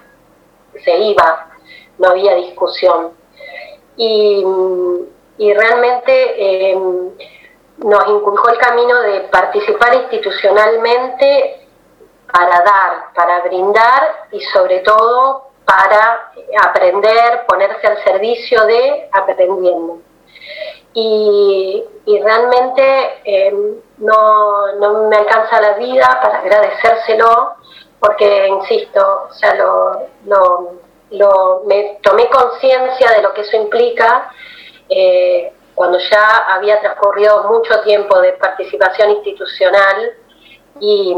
[0.83, 1.49] se iba
[1.99, 3.13] no había discusión.
[3.97, 4.45] y,
[5.55, 7.11] realmente em,
[7.79, 11.67] nos inculcó el camino de participar institucionalmente
[12.33, 16.33] para dar, para brindar y sobre todo para
[16.67, 19.99] aprender, ponerse al servicio de aprendiendo.
[20.95, 21.85] Y,
[22.23, 27.55] realmente em, no, no, me alcanza la vida para agradecérselo,
[28.01, 30.09] porque, insisto, o sea, lo,
[31.11, 34.31] lo, me tomé conciencia de lo que eso implica
[34.89, 40.11] eh, cuando ya había transcurrido mucho tiempo de participación institucional
[40.81, 41.15] y,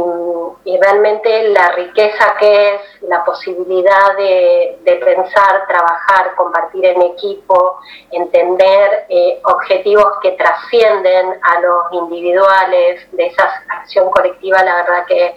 [0.81, 7.79] realmente la riqueza que es la posibilidad de, pensar, trabajar, compartir en equipo,
[8.11, 15.37] entender eh, objetivos que trascienden a los individuales, de esa acción colectiva, la verdad que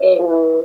[0.00, 0.64] em,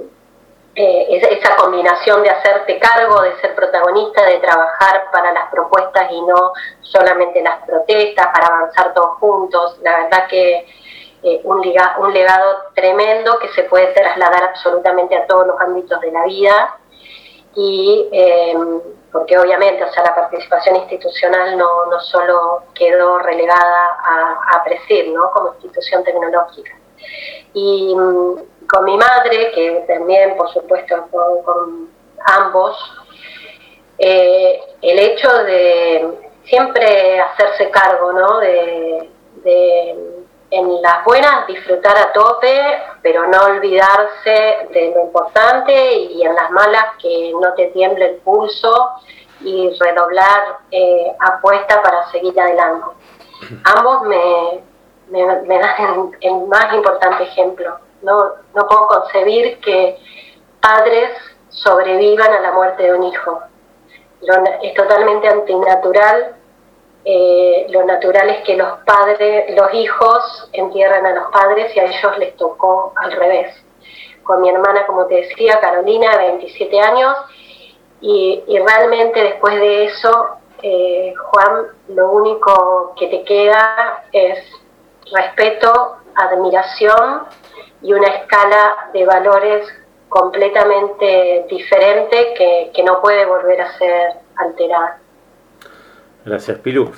[0.82, 6.22] eh, esa combinación de hacerte cargo, de ser protagonista, de trabajar para las propuestas y
[6.22, 10.66] no solamente las protestas, para avanzar todos juntos, la verdad que
[11.22, 16.24] eh, un, legado tremendo que se puede trasladar absolutamente a todos los ámbitos de la
[16.24, 16.78] vida.
[17.56, 18.80] Y em,
[19.12, 24.64] porque obviamente o sea la participación institucional no, no solo quedó relegada a, a
[25.14, 25.30] ¿no?
[25.32, 26.72] como institución tecnológica.
[27.54, 28.36] Y mm,
[28.72, 31.90] con mi madre que también por supuesto con,
[32.26, 32.76] ambos
[33.98, 36.08] eh, el hecho de
[36.44, 38.40] siempre hacerse cargo ¿no?
[38.40, 39.10] de
[40.52, 42.60] en las buenas disfrutar a tope,
[43.02, 48.16] pero no olvidarse de lo importante y en las malas que no te tiemble el
[48.18, 48.90] pulso
[49.42, 52.88] y redoblar eh, apuesta para seguir adelante.
[53.64, 54.62] Ambos me,
[55.10, 57.78] me, dan el, más importante ejemplo.
[58.02, 59.98] No, no puedo concebir que
[60.62, 61.12] padres
[61.50, 63.42] sobrevivan a la muerte de un hijo.
[64.62, 66.36] es totalmente antinatural
[67.06, 71.86] eh, lo natural es que los padres, los hijos entierran a los padres y a
[71.86, 73.56] ellos les tocó al revés.
[74.24, 77.16] Con mi hermana, como te decía, Carolina, 27 años,
[78.02, 80.30] y, realmente después de eso,
[80.62, 84.40] eh, Juan, lo único que te queda es
[85.12, 87.24] respeto, admiración
[87.82, 89.68] y una escala de valores
[90.10, 95.00] completamente diferente que, que no puede volver a ser alterada.
[96.26, 96.92] Gracias, Pilu.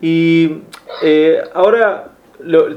[0.00, 0.62] Y
[1.02, 2.08] eh, ahora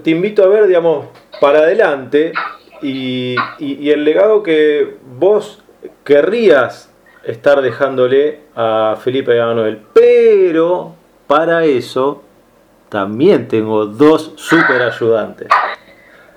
[0.03, 1.07] te invito a ver, digamos,
[1.39, 2.33] para adelante
[2.81, 5.63] y, el legado que vos
[6.03, 6.91] querrías
[7.23, 9.81] estar dejándole a Felipe Manuel.
[9.93, 10.95] Pero
[11.27, 12.23] para eso
[12.89, 15.47] también tengo dos super ayudantes.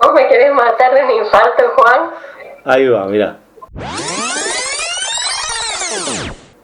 [0.05, 2.11] ¿Vos me querés matar de mi infarto, Juan?
[2.63, 3.37] Ahí va, mirá.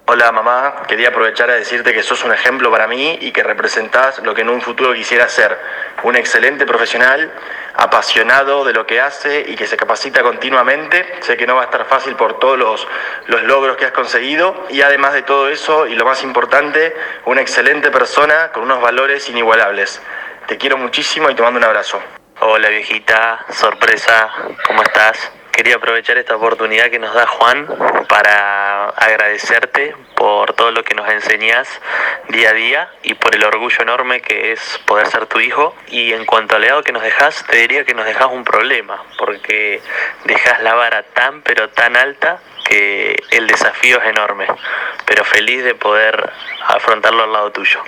[0.06, 4.20] Hola mamá, quería aprovechar a decirte que sos un ejemplo para mí y que representás
[4.20, 5.58] lo que en un futuro quisiera ser,
[6.04, 7.32] un excelente profesional,
[7.78, 11.04] apasionado de lo que hace y que se capacita continuamente.
[11.22, 12.88] Sé que no va a estar fácil por todos los,
[13.26, 17.42] los logros que has conseguido y además de todo eso, y lo más importante, una
[17.42, 20.00] excelente persona con unos valores inigualables.
[20.46, 22.00] Te quiero muchísimo y te mando un abrazo.
[22.44, 24.32] Hola viejita, sorpresa,
[24.66, 25.32] ¿cómo estás?
[25.52, 27.68] Quería aprovechar esta oportunidad que nos da Juan
[28.10, 31.70] para agradecerte por todo lo que nos enseñas
[32.30, 35.76] día a día y por el orgullo enorme que es poder ser tu hijo.
[35.90, 39.04] Y en cuanto al legado que nos dejas, te diría que nos dejas un problema,
[39.20, 39.80] porque
[40.26, 44.48] dejas la vara tan pero tan alta que el desafío es enorme,
[45.06, 46.32] pero feliz de poder
[46.66, 47.84] afrontarlo al lado tuyo.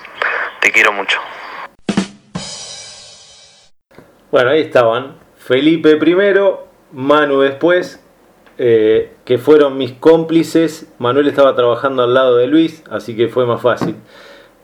[0.60, 1.20] Te quiero mucho.
[4.34, 5.20] Bueno, ahí estaban.
[5.36, 8.04] Felipe primero, Manu después,
[8.58, 10.92] eh, que fueron mis cómplices.
[10.98, 13.96] Manuel estaba trabajando al lado de Luis, así que fue más fácil.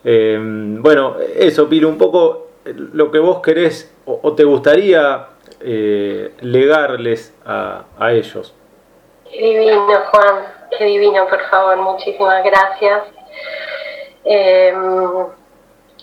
[0.03, 5.27] Eh, bueno, eso, Pilo, un poco lo que vos querés o, te gustaría
[5.59, 8.55] eh, legarles a, a, ellos.
[9.31, 10.45] Qué divino, Juan,
[10.79, 13.03] qué divino, por favor, muchísimas gracias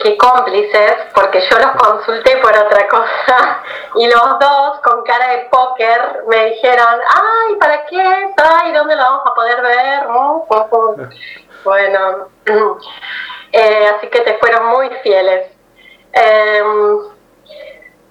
[0.03, 3.63] qué cómplices, porque yo los consulté por otra cosa
[3.97, 8.33] y los dos con cara de póker me dijeron, ay, ¿para qué?
[8.37, 10.07] Ay, ¿dónde lo vamos a poder ver?
[11.65, 12.29] bueno,
[13.53, 15.51] eh, así que te fueron muy fieles.
[16.13, 16.99] Em,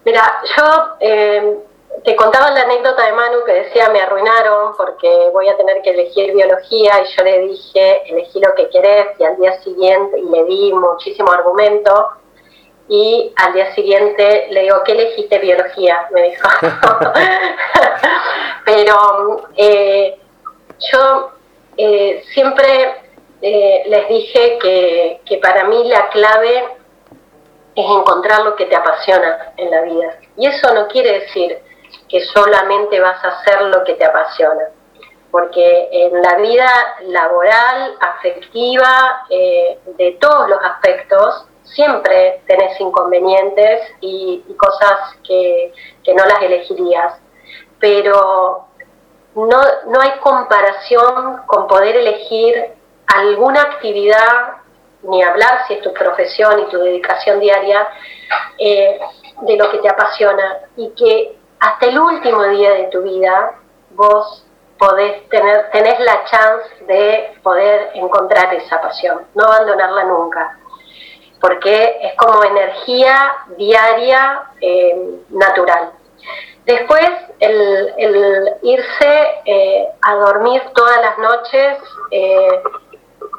[0.03, 1.57] mira, yo em,
[2.03, 5.91] te contaba la anécdota de Manu que decía me arruinaron porque voy a tener que
[5.91, 10.29] elegir biología y yo le dije elegí lo que querés y al día siguiente y
[10.29, 12.09] le di muchísimo argumento
[12.87, 16.07] y al día siguiente le digo ¿qué elegiste biología?
[16.11, 16.47] me dijo
[18.65, 20.19] pero eh,
[20.91, 21.31] yo
[21.77, 22.95] eh, siempre
[23.41, 26.65] eh, les dije que, que para mí la clave
[27.75, 30.17] es encontrar lo que te apasiona en la vida.
[30.37, 31.59] Y eso no quiere decir
[32.10, 34.70] que solamente vas a hacer lo que te apasiona,
[35.32, 36.70] porque en la vida
[37.08, 46.24] laboral, afectiva, eh, de todos los aspectos, siempre tenés inconvenientes y, cosas que, que, no
[46.26, 47.20] las elegirías.
[47.80, 48.68] Pero
[49.36, 52.74] no, no hay comparación con poder elegir
[53.08, 54.58] alguna actividad,
[55.03, 57.88] ni hablar si es tu profesión y tu dedicación diaria,
[58.58, 58.99] eh,
[59.41, 63.56] de lo que te apasiona y que hasta el último día de tu vida
[63.91, 64.45] vos
[64.78, 70.60] podés tener, tenés la chance de poder encontrar esa pasión, no abandonarla nunca,
[71.39, 75.91] porque es como energía diaria eh, natural.
[76.66, 81.78] Después, el, irse eh, a dormir todas las noches
[82.10, 82.64] eh,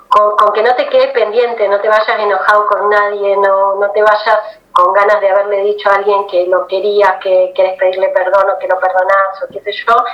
[0.09, 4.01] con, que no te quede pendiente, no te vayas enojado con nadie, no, no te
[4.01, 8.51] vayas con ganas de haberle dicho a alguien que lo querías, que querés pedirle perdón
[8.51, 10.05] o que lo perdonás o qué sé yo,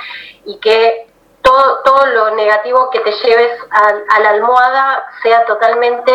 [0.45, 1.07] y que
[1.41, 6.13] todo, todo lo negativo que te lleves a, la almohada sea totalmente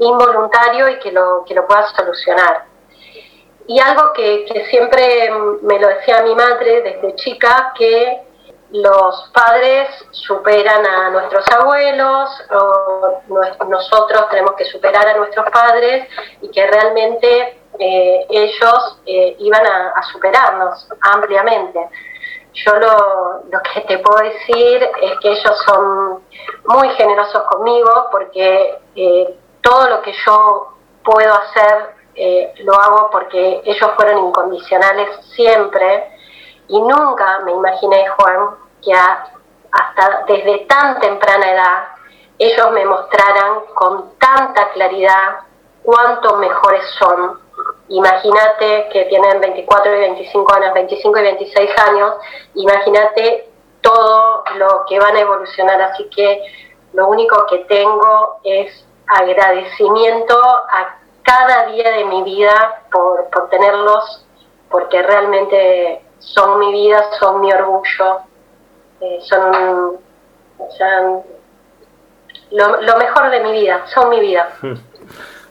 [0.00, 2.66] involuntario y que lo, que lo puedas solucionar.
[3.66, 5.30] Y algo que, que siempre
[5.62, 8.22] me lo decía mi madre desde chica, que
[8.70, 13.22] los padres superan a nuestros abuelos, o
[13.66, 16.06] nosotros tenemos que superar a nuestros padres
[16.42, 21.80] y que realmente eh, ellos eh, iban a, superarnos ampliamente.
[22.54, 26.22] Yo lo, lo, que te puedo decir es que ellos son
[26.66, 30.74] muy generosos conmigo porque eh, todo lo que yo
[31.04, 31.98] puedo hacer
[32.64, 36.10] lo hago porque ellos fueron incondicionales siempre
[36.66, 41.84] y nunca me imaginé, Juan, que hasta desde tan temprana edad
[42.38, 45.40] ellos me mostraran con tanta claridad
[45.84, 47.38] cuánto mejores son
[47.88, 52.14] Imagínate que tienen 24 y 25 años, 25 y 26 años,
[52.54, 53.48] imagínate
[53.80, 56.42] todo lo que van a evolucionar, así que
[56.92, 64.26] lo único que tengo es agradecimiento a cada día de mi vida por, por tenerlos,
[64.70, 68.20] porque realmente son mi vida, son mi orgullo,
[69.00, 69.98] eh, son,
[72.50, 74.50] lo, lo mejor de mi vida, son mi vida.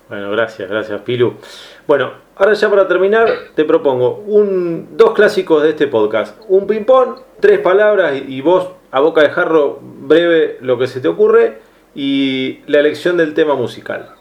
[0.10, 1.38] Bueno, gracias, gracias Pilu.
[1.86, 6.38] Bueno, ahora ya para terminar te propongo un, dos clásicos de este podcast.
[6.48, 11.08] Un ping-pong, tres palabras y, vos a boca de jarro breve lo que se te
[11.08, 11.60] ocurre
[11.96, 14.14] y la elección del tema musical.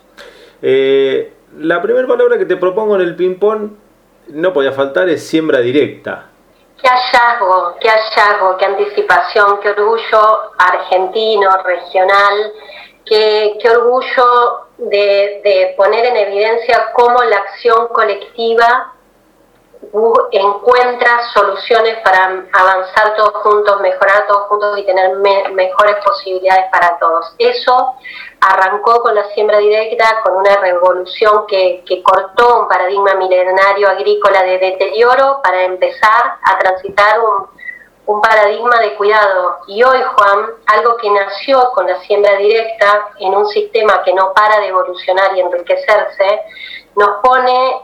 [0.63, 3.71] Eh, la primera palabra que te propongo en el ping-pong
[4.29, 6.27] no podía faltar es siembra directa.
[6.81, 12.53] Qué hallazgo, qué hallazgo, qué anticipación, qué orgullo argentino, regional,
[13.07, 18.93] qué, orgullo de, poner en evidencia cómo la acción colectiva
[20.33, 27.35] encuentra soluciones para avanzar todos juntos, mejorar todos juntos y tener mejores posibilidades para todos.
[27.39, 27.95] Eso
[28.41, 34.43] arrancó con la siembra directa, con una revolución que, que cortó un paradigma milenario agrícola
[34.43, 37.56] de deterioro para empezar a transitar un,
[38.07, 39.59] un paradigma de cuidado.
[39.67, 44.33] Y hoy, Juan, algo que nació con la siembra directa en un sistema que no
[44.33, 46.41] para de evolucionar y enriquecerse,
[46.95, 47.81] nos pone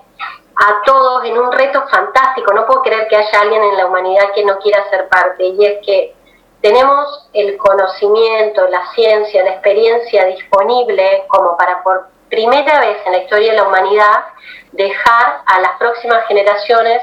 [0.55, 2.53] a todos en un reto fantástico.
[2.53, 5.45] No puedo creer que haya alguien en la humanidad que no quiera ser parte.
[5.45, 6.14] Y es que
[6.61, 13.18] tenemos el conocimiento, la ciencia, la experiencia disponible como para por primera vez en la
[13.18, 14.25] historia de la humanidad
[14.70, 17.03] dejar a las próximas generaciones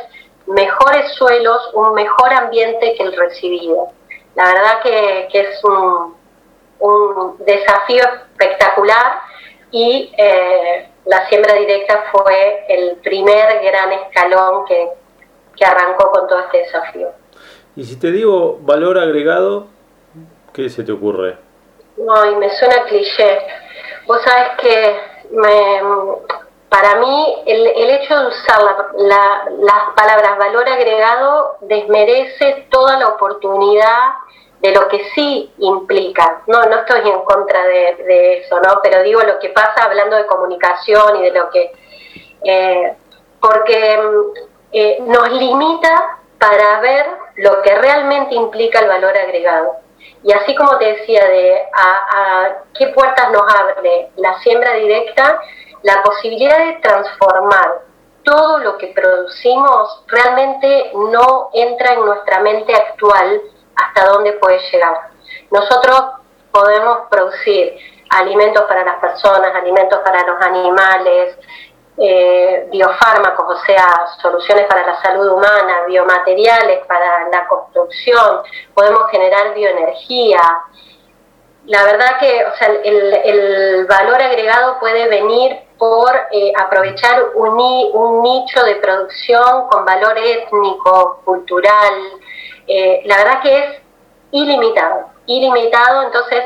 [0.49, 3.89] mejores suelos, un mejor ambiente que el recibido.
[4.35, 6.17] La verdad que, es un,
[7.45, 9.19] desafío espectacular
[9.71, 14.89] y eh, la siembra directa fue el primer gran escalón que,
[15.61, 17.09] arrancó con todo este desafío.
[17.75, 19.67] Y si te digo valor agregado,
[20.53, 21.35] ¿qué se te ocurre?
[22.15, 23.39] Ay, me suena cliché.
[24.07, 24.99] Vos sabes que
[25.31, 25.81] me,
[26.69, 34.13] para mí, el, hecho de usar las palabras valor agregado desmerece toda la oportunidad
[34.61, 36.41] de lo que sí implica.
[36.45, 38.81] No, no estoy en contra de, eso, ¿no?
[38.83, 41.71] Pero digo lo que pasa hablando de comunicación y de lo que...
[42.43, 42.95] Eh,
[43.41, 43.99] porque
[44.71, 47.05] eh, nos limita para ver
[47.37, 49.77] lo que realmente implica el valor agregado.
[50.23, 55.39] Y así como te decía, de a qué puertas nos abre la siembra directa,
[55.83, 57.81] la posibilidad de transformar
[58.23, 63.41] todo lo que producimos realmente no entra en nuestra mente actual
[63.75, 65.09] hasta dónde puede llegar.
[65.51, 66.03] Nosotros
[66.51, 67.77] podemos producir
[68.09, 71.37] alimentos para las personas, alimentos para los animales,
[72.01, 78.41] eh, biofármacos, o sea, soluciones para la salud humana, biomateriales para la construcción,
[78.73, 80.39] podemos generar bioenergía.
[81.65, 87.57] La verdad que o sea, el, valor agregado puede venir por eh, aprovechar un,
[87.93, 91.93] un, nicho de producción con valor étnico, cultural.
[92.67, 93.81] Eh, la verdad que es
[94.31, 96.43] ilimitado, ilimitado, entonces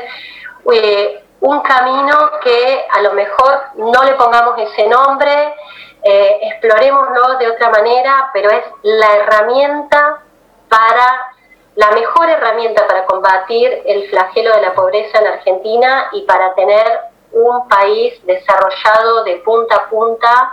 [1.40, 5.54] un camino que a lo mejor no le pongamos ese nombre,
[6.02, 10.22] eh, exploremoslo de otra manera, pero es la herramienta
[10.68, 11.34] para,
[11.76, 17.00] la mejor herramienta para combatir el flagelo de la pobreza en Argentina y para tener
[17.34, 20.52] un país desarrollado de punta a punta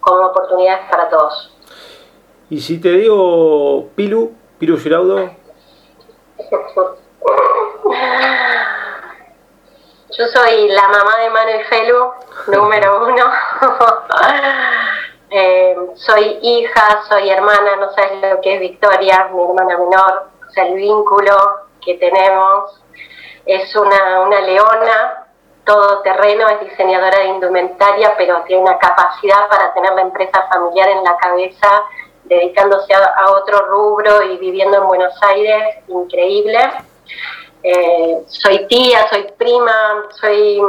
[0.00, 1.54] con oportunidades para todos.
[2.50, 5.30] Y si te digo Pilu, Pilu Giraudo.
[10.18, 12.12] Yo soy la mamá de Manu y Felu,
[12.48, 13.24] número uno.
[15.34, 20.50] Eh, soy hija, soy hermana, no sabes lo que es Victoria, mi hermana menor, o
[20.50, 21.34] sea, el vínculo
[21.80, 22.82] que tenemos.
[23.46, 25.21] Es una, una leona,
[25.64, 30.88] todo terreno, es diseñadora de indumentaria, pero tiene una capacidad para tener la empresa familiar
[30.88, 31.84] en la cabeza,
[32.24, 36.58] dedicándose a otro rubro y viviendo en Buenos Aires, increíble.
[37.62, 40.60] Eh, soy tía, soy prima, soy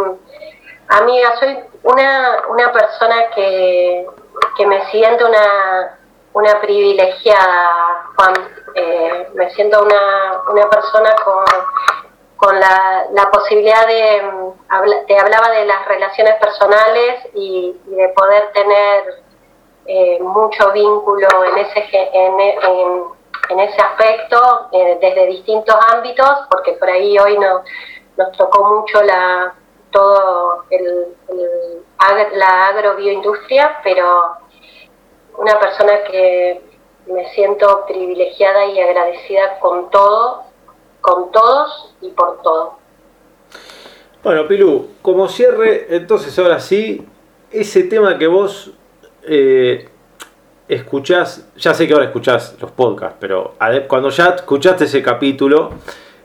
[0.90, 4.06] amiga, soy una, una persona que,
[4.56, 5.98] que me siento una,
[6.34, 8.34] una privilegiada, Juan.
[8.76, 11.46] Eh, me siento una, una persona con,
[12.44, 14.22] con la, la, posibilidad de,
[15.08, 19.24] te hablaba de las relaciones personales y, de poder tener
[19.86, 23.04] eh, mucho vínculo en ese en, en,
[23.50, 27.64] en ese aspecto eh, desde distintos ámbitos, porque por ahí hoy no,
[28.18, 29.56] nos tocó mucho la
[29.92, 31.16] todo el,
[32.34, 34.38] la agrobioindustria, pero
[35.38, 36.62] una persona que
[37.06, 40.53] me siento privilegiada y agradecida con todo,
[41.04, 42.78] con todos y por todo.
[44.24, 47.06] Bueno, Pilu, como cierre, entonces ahora sí,
[47.52, 48.72] ese tema que vos
[49.24, 49.90] eh,
[50.70, 53.56] escuchás, ya sé que ahora escuchás los podcasts, pero
[53.90, 55.72] cuando ya escuchaste ese capítulo,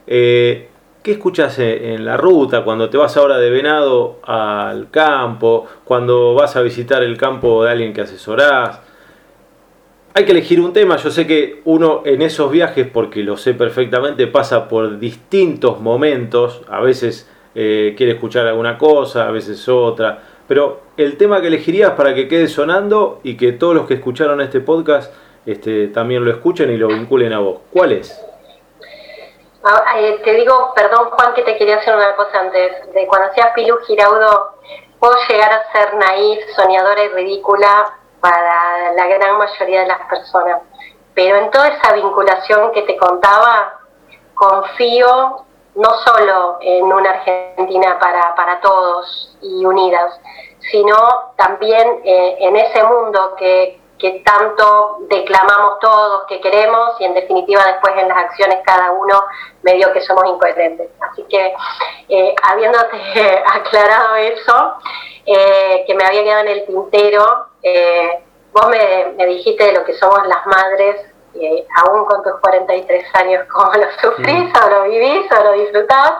[0.07, 0.69] eh,
[1.03, 2.63] ¿qué escuchás en la ruta?
[2.63, 7.71] Cuando te vas ahora de venado al campo, cuando vas a visitar el campo de
[7.71, 8.79] alguien que asesorás.
[10.19, 13.53] Hay que elegir un tema, yo sé que uno en esos viajes, porque lo sé
[13.53, 17.25] perfectamente, pasa por distintos momentos, a veces
[17.55, 22.27] eh, quiere escuchar alguna cosa, a veces otra, pero el tema que elegirías para que
[22.27, 25.13] quede sonando y que todos los que escucharon este podcast
[25.45, 27.59] este, también lo escuchen y lo vinculen a vos.
[27.71, 28.21] ¿Cuál es?
[29.63, 32.93] Ah, eh, te digo, perdón Juan, que te quería hacer una cosa antes.
[32.93, 34.55] De cuando hacías Pilu Giraudo,
[34.99, 40.61] puedo llegar a ser naif, soñadora y ridícula para la gran mayoría de las personas.
[41.13, 43.79] Pero en toda esa vinculación que te contaba,
[44.33, 50.19] confío no solo en una Argentina para, para todos y unidas,
[50.71, 50.95] sino
[51.37, 57.65] también eh, en ese mundo que, que, tanto declamamos todos que queremos y en definitiva
[57.65, 59.23] después en las acciones cada uno
[59.63, 60.89] medio que somos incoherentes.
[60.99, 61.53] Así que
[62.09, 62.97] eh, habiéndote
[63.53, 64.73] aclarado eso,
[65.25, 67.48] eh, que me había quedado en el tintero,
[68.53, 73.05] vos me, me dijiste de lo que somos las madres y aún con tus 43
[73.15, 76.13] años, cómo lo sufrís o lo vivís o lo disfrutás.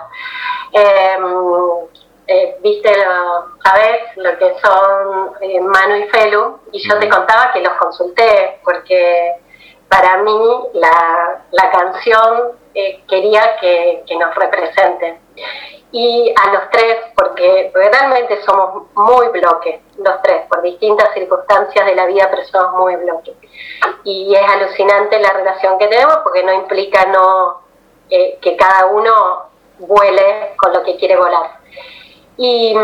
[0.71, 1.87] Em,
[2.27, 7.51] eh, viste, lo, sabes lo que son eh, Manu y Felu, y yo te contaba
[7.51, 9.33] que los consulté, porque
[9.89, 10.39] para mí
[10.73, 15.17] la, la canción eh, quería que, que nos represente
[15.91, 21.95] y a los tres, porque realmente somos muy bloques, los tres, por distintas circunstancias de
[21.95, 23.35] la vida, pero somos muy bloques.
[24.03, 27.61] Y es alucinante la relación que tenemos porque no implica no
[28.09, 29.49] eh, que cada uno
[29.79, 31.59] vuele con lo que quiere volar.
[32.37, 32.75] Y,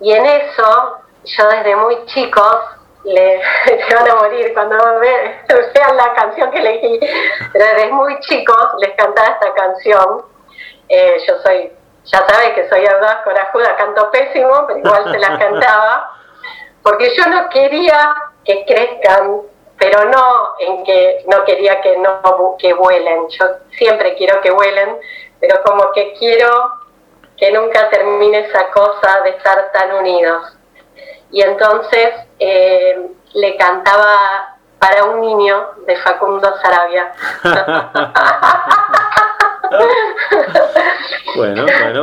[0.00, 2.56] y en eso, yo desde muy chicos,
[3.04, 3.40] le,
[3.88, 7.00] se van a morir cuando vean la canción que elegí,
[7.52, 10.22] pero desde muy chicos les cantaba esta canción.
[10.88, 11.72] Eh, yo soy
[12.04, 16.10] ya sabes que soy audaz, corajuda, canto pésimo, pero igual se las cantaba,
[16.82, 18.14] porque yo no quería
[18.44, 19.42] que crezcan,
[19.78, 23.28] pero no en que no quería que no que vuelen.
[23.28, 23.46] Yo
[23.76, 24.98] siempre quiero que vuelen,
[25.40, 26.72] pero como que quiero
[27.36, 30.56] que nunca termine esa cosa de estar tan unidos.
[31.30, 37.12] Y entonces eh, le cantaba para un niño de Facundo Sarabia.
[41.34, 42.02] Bueno, bueno,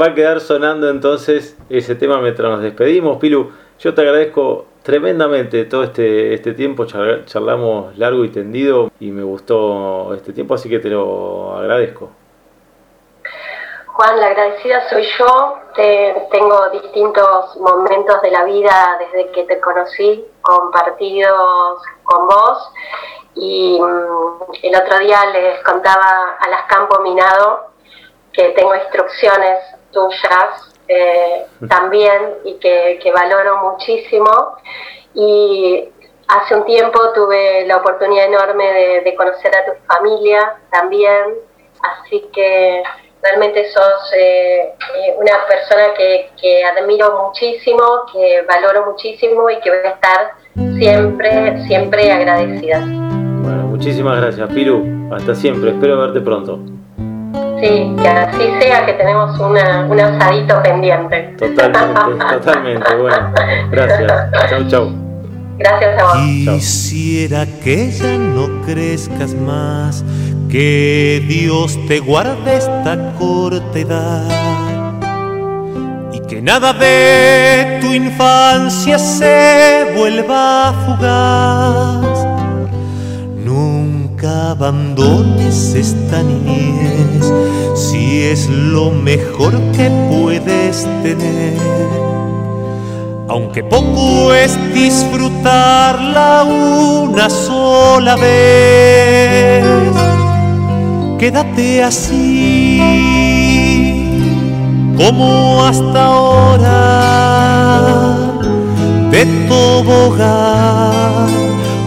[0.00, 3.18] va a, quedar, sonando entonces ese tema mientras nos despedimos.
[3.18, 9.22] Pilu, yo te agradezco tremendamente todo este, este tiempo, charlamos largo y tendido y me
[9.22, 12.10] gustó este tiempo, así que te lo agradezco.
[13.86, 15.58] Juan, la agradecida soy yo.
[16.30, 22.72] tengo distintos momentos de la vida desde que te conocí, compartidos con vos.
[23.40, 27.70] Y mm, el otro día les contaba a las Campo Minado
[28.32, 29.58] que tengo instrucciones
[29.90, 34.30] tuyas eh, también y que, valoro muchísimo.
[35.14, 35.88] Y
[36.28, 41.36] hace un tiempo tuve la oportunidad enorme de, de conocer a tu familia también.
[41.80, 42.82] Así que
[43.22, 49.70] realmente sos eh, eh, una persona que, que, admiro muchísimo, que valoro muchísimo y que
[49.70, 50.34] voy a estar
[50.78, 53.29] siempre, siempre agradecida.
[53.42, 55.08] Bueno, muchísimas gracias, Piru.
[55.12, 55.70] Hasta siempre.
[55.70, 56.60] Espero verte pronto.
[57.60, 61.34] Sí, que así sea, que tenemos una, un asadito pendiente.
[61.38, 62.94] Totalmente, totalmente.
[62.96, 63.32] Bueno,
[63.70, 64.30] gracias.
[64.48, 65.10] Chau, chau.
[65.58, 66.16] Gracias a vos.
[66.16, 70.02] Quisiera que ya no crezcas más
[70.50, 74.24] que Dios te guarde esta corta edad
[76.12, 82.09] y que nada de tu infancia se vuelva fugaz.
[84.28, 87.32] Abandones esta niñez
[87.74, 91.56] si es lo mejor que puedes tener.
[93.28, 99.64] Aunque poco es disfrutarla una sola vez
[101.20, 102.80] quédate así
[104.96, 106.70] como hasta ahora
[109.10, 111.28] de tobogán,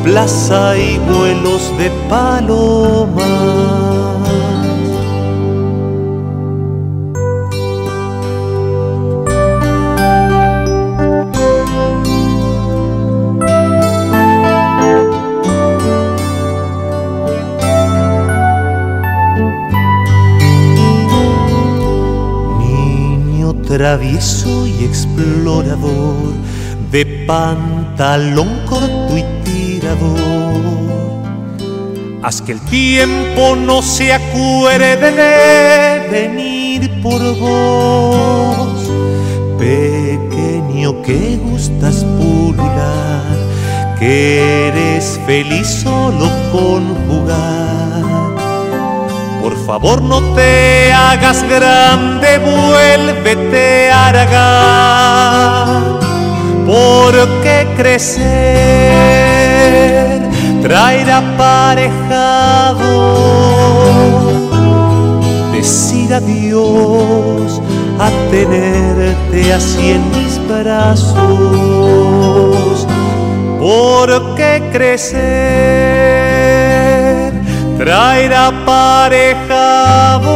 [0.03, 3.63] plaza y vuelos de paloma.
[23.77, 26.33] travieso y explorador,
[26.91, 29.23] de pantalón corto y
[29.95, 30.73] tirador.
[32.23, 38.89] Haz que el tiempo no se acuerde de venir por vos,
[39.59, 43.37] pequeño que gustas pulular,
[43.99, 48.03] que eres feliz solo con jugar.
[49.41, 55.99] Por favor no te hagas grande, vuélvete a Aragán,
[56.65, 59.32] porque crecer
[60.63, 62.53] traerá aparejado.
[65.51, 67.61] Decir adiós
[67.99, 71.17] a tenerte así en mis brazos,
[73.59, 75.23] porque crecer
[77.77, 80.31] traerá aparejado.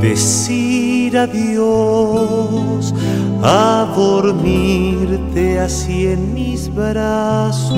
[0.00, 1.55] Decir adiós
[3.48, 7.76] a dormirte así en mis brazos.